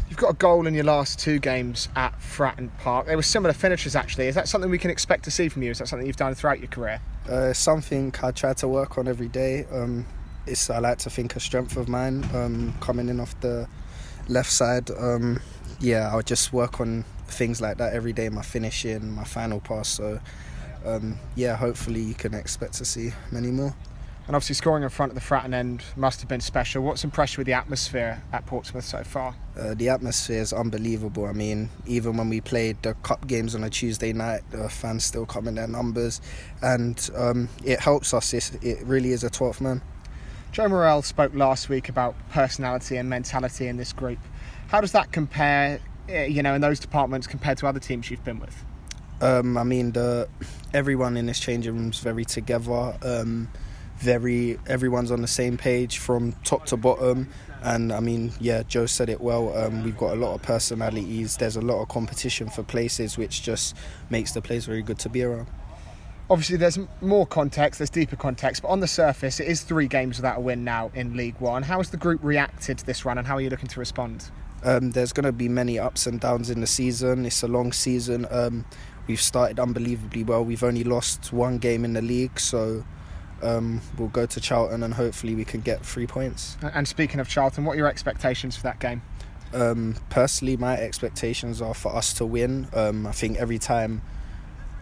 [0.08, 3.06] You've got a goal in your last two games at Fratton Park.
[3.06, 4.26] They were similar finishes, actually.
[4.26, 5.70] Is that something we can expect to see from you?
[5.70, 7.00] Is that something you've done throughout your career?
[7.28, 9.66] Uh, something I try to work on every day.
[9.70, 10.06] Um,
[10.46, 12.26] it's I like to think a strength of mine.
[12.34, 13.68] Um, coming in off the
[14.28, 15.40] left side, um,
[15.78, 18.30] yeah, I'll just work on things like that every day.
[18.30, 19.88] My finishing, my final pass.
[19.88, 20.20] So,
[20.86, 23.74] um, yeah, hopefully you can expect to see many more.
[24.28, 26.82] And obviously, scoring in front of the Fratton end must have been special.
[26.82, 29.34] What's impressed you with the atmosphere at Portsmouth so far?
[29.58, 31.24] Uh, the atmosphere is unbelievable.
[31.24, 35.04] I mean, even when we played the cup games on a Tuesday night, the fans
[35.04, 36.20] still come in their numbers,
[36.60, 38.34] and um, it helps us.
[38.34, 39.80] It's, it really is a 12th man.
[40.52, 44.18] Joe Morrell spoke last week about personality and mentality in this group.
[44.66, 48.24] How does that compare, eh, you know, in those departments compared to other teams you've
[48.24, 48.62] been with?
[49.22, 50.28] Um, I mean, the
[50.74, 52.94] everyone in this changing room is very together.
[53.00, 53.48] Um,
[54.00, 57.28] very everyone's on the same page from top to bottom.
[57.62, 59.56] And I mean, yeah, Joe said it well.
[59.56, 61.36] Um, we've got a lot of personalities.
[61.36, 63.74] There's a lot of competition for places, which just
[64.10, 65.48] makes the place very good to be around.
[66.30, 70.18] obviously there's more context, there's deeper context, but on the surface, it is three games
[70.18, 71.62] without a win now in League One.
[71.62, 74.30] How has the group reacted to this run, and how are you looking to respond?
[74.64, 77.24] Um, there's going to be many ups and downs in the season.
[77.26, 78.26] It's a long season.
[78.30, 78.64] Um,
[79.06, 80.44] we've started unbelievably well.
[80.44, 82.84] We've only lost one game in the league, so
[83.42, 86.56] um, we'll go to Charlton and hopefully we can get three points.
[86.62, 89.02] And speaking of Charlton, what are your expectations for that game?
[89.52, 92.68] Um, personally, my expectations are for us to win.
[92.74, 94.02] Um, I think every time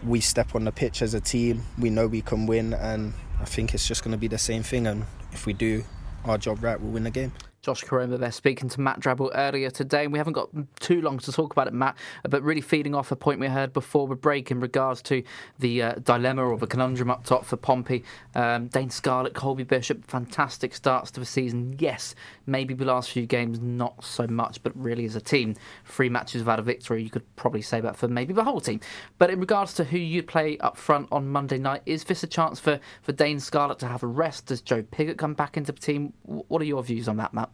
[0.04, 3.44] we step on the pitch as a team, we know we can win, and I
[3.44, 4.86] think it's just going to be the same thing.
[4.86, 5.84] And if we do
[6.24, 7.32] our job right, we'll win the game.
[7.67, 10.05] Josh Koroma there speaking to Matt Drabble earlier today.
[10.05, 13.11] And we haven't got too long to talk about it, Matt, but really feeding off
[13.11, 15.25] a point we heard before the break in regards to
[15.59, 18.05] the uh, dilemma or the conundrum up top for Pompey.
[18.37, 21.75] Um, Dane Scarlett, Colby Bishop, fantastic starts to the season.
[21.81, 22.14] Yes,
[22.47, 25.57] maybe the last few games not so much, but really as a team,
[25.87, 28.79] three matches without a victory, you could probably say that for maybe the whole team.
[29.19, 32.29] But in regards to who you'd play up front on Monday night, is this a
[32.29, 34.47] chance for, for Dane Scarlett to have a rest?
[34.47, 36.12] Does Joe Pigott come back into the team?
[36.23, 37.51] What are your views on that, Matt?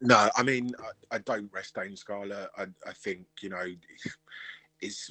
[0.00, 2.50] No, I mean I, I don't rest Dane Scarlett.
[2.56, 3.64] I, I think you know
[4.80, 5.10] it's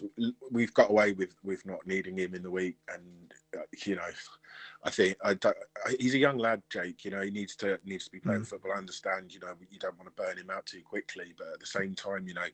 [0.52, 4.10] we've got away with with not needing him in the week, and uh, you know
[4.84, 5.36] I think I
[6.00, 7.04] he's a young lad, Jake.
[7.04, 8.48] You know he needs to needs to be playing mm.
[8.48, 8.74] football.
[8.74, 9.34] I understand.
[9.34, 11.96] You know you don't want to burn him out too quickly, but at the same
[11.96, 12.46] time, you know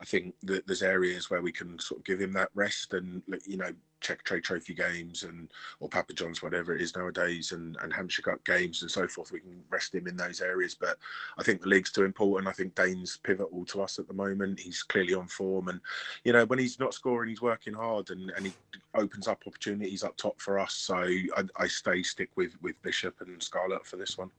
[0.00, 3.22] I think that there's areas where we can sort of give him that rest and
[3.46, 3.72] you know
[4.02, 5.48] Checkatrade Trophy games and
[5.80, 9.32] or Papa John's, whatever it is nowadays, and, and Hampshire Cup games and so forth.
[9.32, 10.98] We can rest him in those areas, but
[11.38, 12.48] I think the league's too important.
[12.48, 14.60] I think Dane's pivotal to us at the moment.
[14.60, 15.80] He's clearly on form, and
[16.24, 18.52] you know when he's not scoring, he's working hard, and, and he
[18.94, 20.74] opens up opportunities up top for us.
[20.74, 24.30] So I, I stay stick with with Bishop and Scarlett for this one.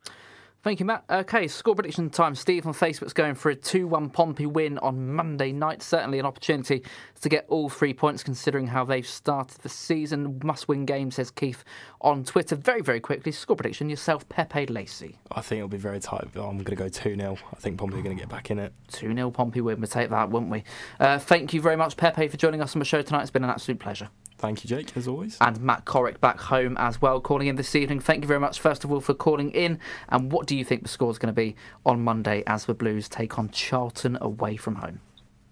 [0.64, 1.04] Thank you, Matt.
[1.10, 2.36] Okay, score prediction time.
[2.36, 5.82] Steve on Facebook's going for a 2 1 Pompey win on Monday night.
[5.84, 6.84] Certainly an opportunity
[7.20, 10.40] to get all three points considering how they've started the season.
[10.42, 11.66] Must win game, says Keith
[12.00, 12.56] on Twitter.
[12.56, 15.20] Very, very quickly, score prediction yourself, Pepe Lacey.
[15.32, 16.30] I think it'll be very tight.
[16.34, 17.38] I'm going to go 2 0.
[17.52, 18.72] I think Pompey are going to get back in it.
[18.94, 19.82] 2 0 Pompey win.
[19.82, 20.64] We'll take that, wouldn't we?
[20.98, 23.24] Uh, thank you very much, Pepe, for joining us on the show tonight.
[23.24, 24.08] It's been an absolute pleasure.
[24.44, 25.38] Thank you, Jake, as always.
[25.40, 28.02] And Matt Corrick back home as well, calling in this evening.
[28.02, 29.80] Thank you very much, first of all, for calling in.
[30.10, 32.74] And what do you think the score is going to be on Monday as the
[32.74, 35.00] Blues take on Charlton away from home?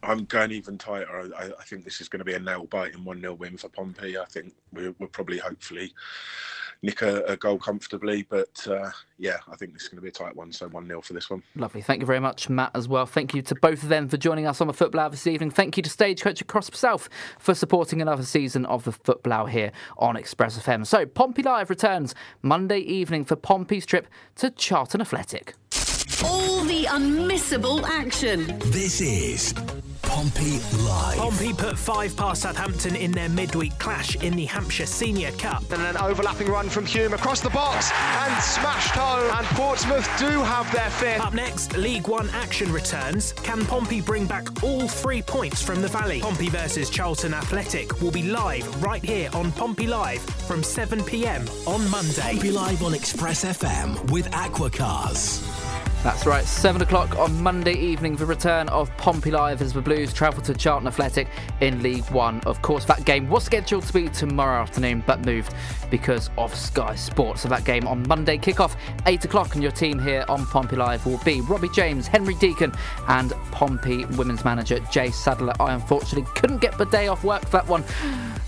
[0.04, 1.32] I'm going even tighter.
[1.38, 3.70] I, I think this is going to be a nail biting 1 0 win for
[3.70, 4.18] Pompey.
[4.18, 5.94] I think we're, we're probably, hopefully,
[6.84, 8.24] nick a, a goal comfortably.
[8.24, 10.52] But uh, yeah, I think this is going to be a tight one.
[10.52, 11.44] So 1 0 for this one.
[11.56, 11.82] Lovely.
[11.82, 13.06] Thank you very much, Matt, as well.
[13.06, 15.52] Thank you to both of them for joining us on the Football Hour this evening.
[15.52, 19.72] Thank you to Stagecoach across South for supporting another season of the Football Hour here
[19.98, 20.86] on Express FM.
[20.86, 25.54] So Pompey Live returns Monday evening for Pompey's trip to Charlton Athletic.
[26.24, 28.60] All the unmissable action.
[28.72, 29.54] This is
[30.12, 31.18] Pompey Live.
[31.18, 35.64] Pompey put five past Southampton in their midweek clash in the Hampshire Senior Cup.
[35.72, 39.32] And an overlapping run from Hume across the box and smashed home.
[39.38, 41.22] And Portsmouth do have their fifth.
[41.22, 43.32] Up next, League One action returns.
[43.32, 46.20] Can Pompey bring back all three points from the Valley?
[46.20, 51.46] Pompey versus Charlton Athletic will be live right here on Pompey Live from 7 pm
[51.66, 52.34] on Monday.
[52.34, 55.61] Pompey Live on Express FM with Aquacars.
[56.04, 60.12] That's right, 7 o'clock on Monday evening, the return of Pompey Live as the Blues
[60.12, 61.28] travel to Charlton Athletic
[61.60, 62.42] in League One.
[62.48, 65.54] Of course, that game was scheduled to be tomorrow afternoon, but moved
[65.92, 67.42] because of Sky Sports.
[67.42, 68.76] So that game on Monday, kick-off
[69.06, 72.74] 8 o'clock, and your team here on Pompey Live will be Robbie James, Henry Deacon,
[73.08, 75.54] and Pompey women's manager Jay Sadler.
[75.60, 77.84] I unfortunately couldn't get the day off work for that one,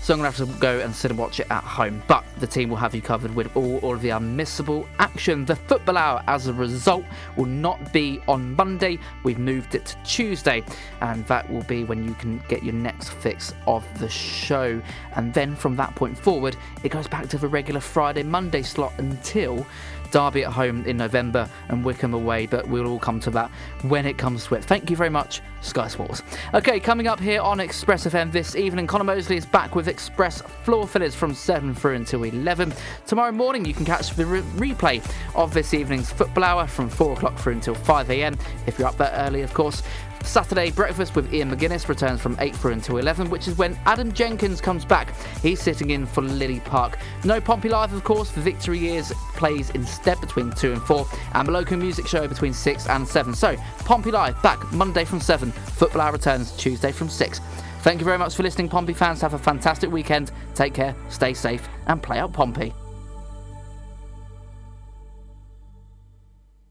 [0.02, 2.02] so I'm going to have to go and sit and watch it at home.
[2.08, 5.44] But the team will have you covered with all, all of the unmissable action.
[5.44, 7.04] The Football Hour, as a result,
[7.36, 8.98] will not be on Monday.
[9.22, 10.64] We've moved it to Tuesday,
[11.00, 14.80] and that will be when you can get your next fix of the show.
[15.14, 18.92] And then from that point forward, it goes back to the regular Friday, Monday slot
[18.98, 19.66] until
[20.14, 23.50] Derby at home in November and Wycombe away, but we'll all come to that
[23.82, 24.64] when it comes to it.
[24.64, 26.22] Thank you very much, Sky Sports.
[26.54, 30.40] Okay, coming up here on Express FM this evening, Connor Mosley is back with Express
[30.62, 32.72] Floor Fillers from 7 through until 11.
[33.08, 35.04] Tomorrow morning, you can catch the re- replay
[35.34, 38.38] of this evening's football hour from 4 o'clock through until 5 a.m.
[38.68, 39.82] if you're up that early, of course.
[40.24, 44.12] Saturday breakfast with Ian McGuinness returns from 8 through until 11, which is when Adam
[44.12, 45.14] Jenkins comes back.
[45.42, 46.98] He's sitting in for Lily Park.
[47.24, 51.48] No Pompey Live, of course, for Victory Years plays instead between 2 and 4, and
[51.48, 53.34] the local music show between 6 and 7.
[53.34, 57.40] So, Pompey Live back Monday from 7, Football Hour returns Tuesday from 6.
[57.82, 59.20] Thank you very much for listening, Pompey fans.
[59.20, 60.32] Have a fantastic weekend.
[60.54, 62.72] Take care, stay safe, and play out Pompey.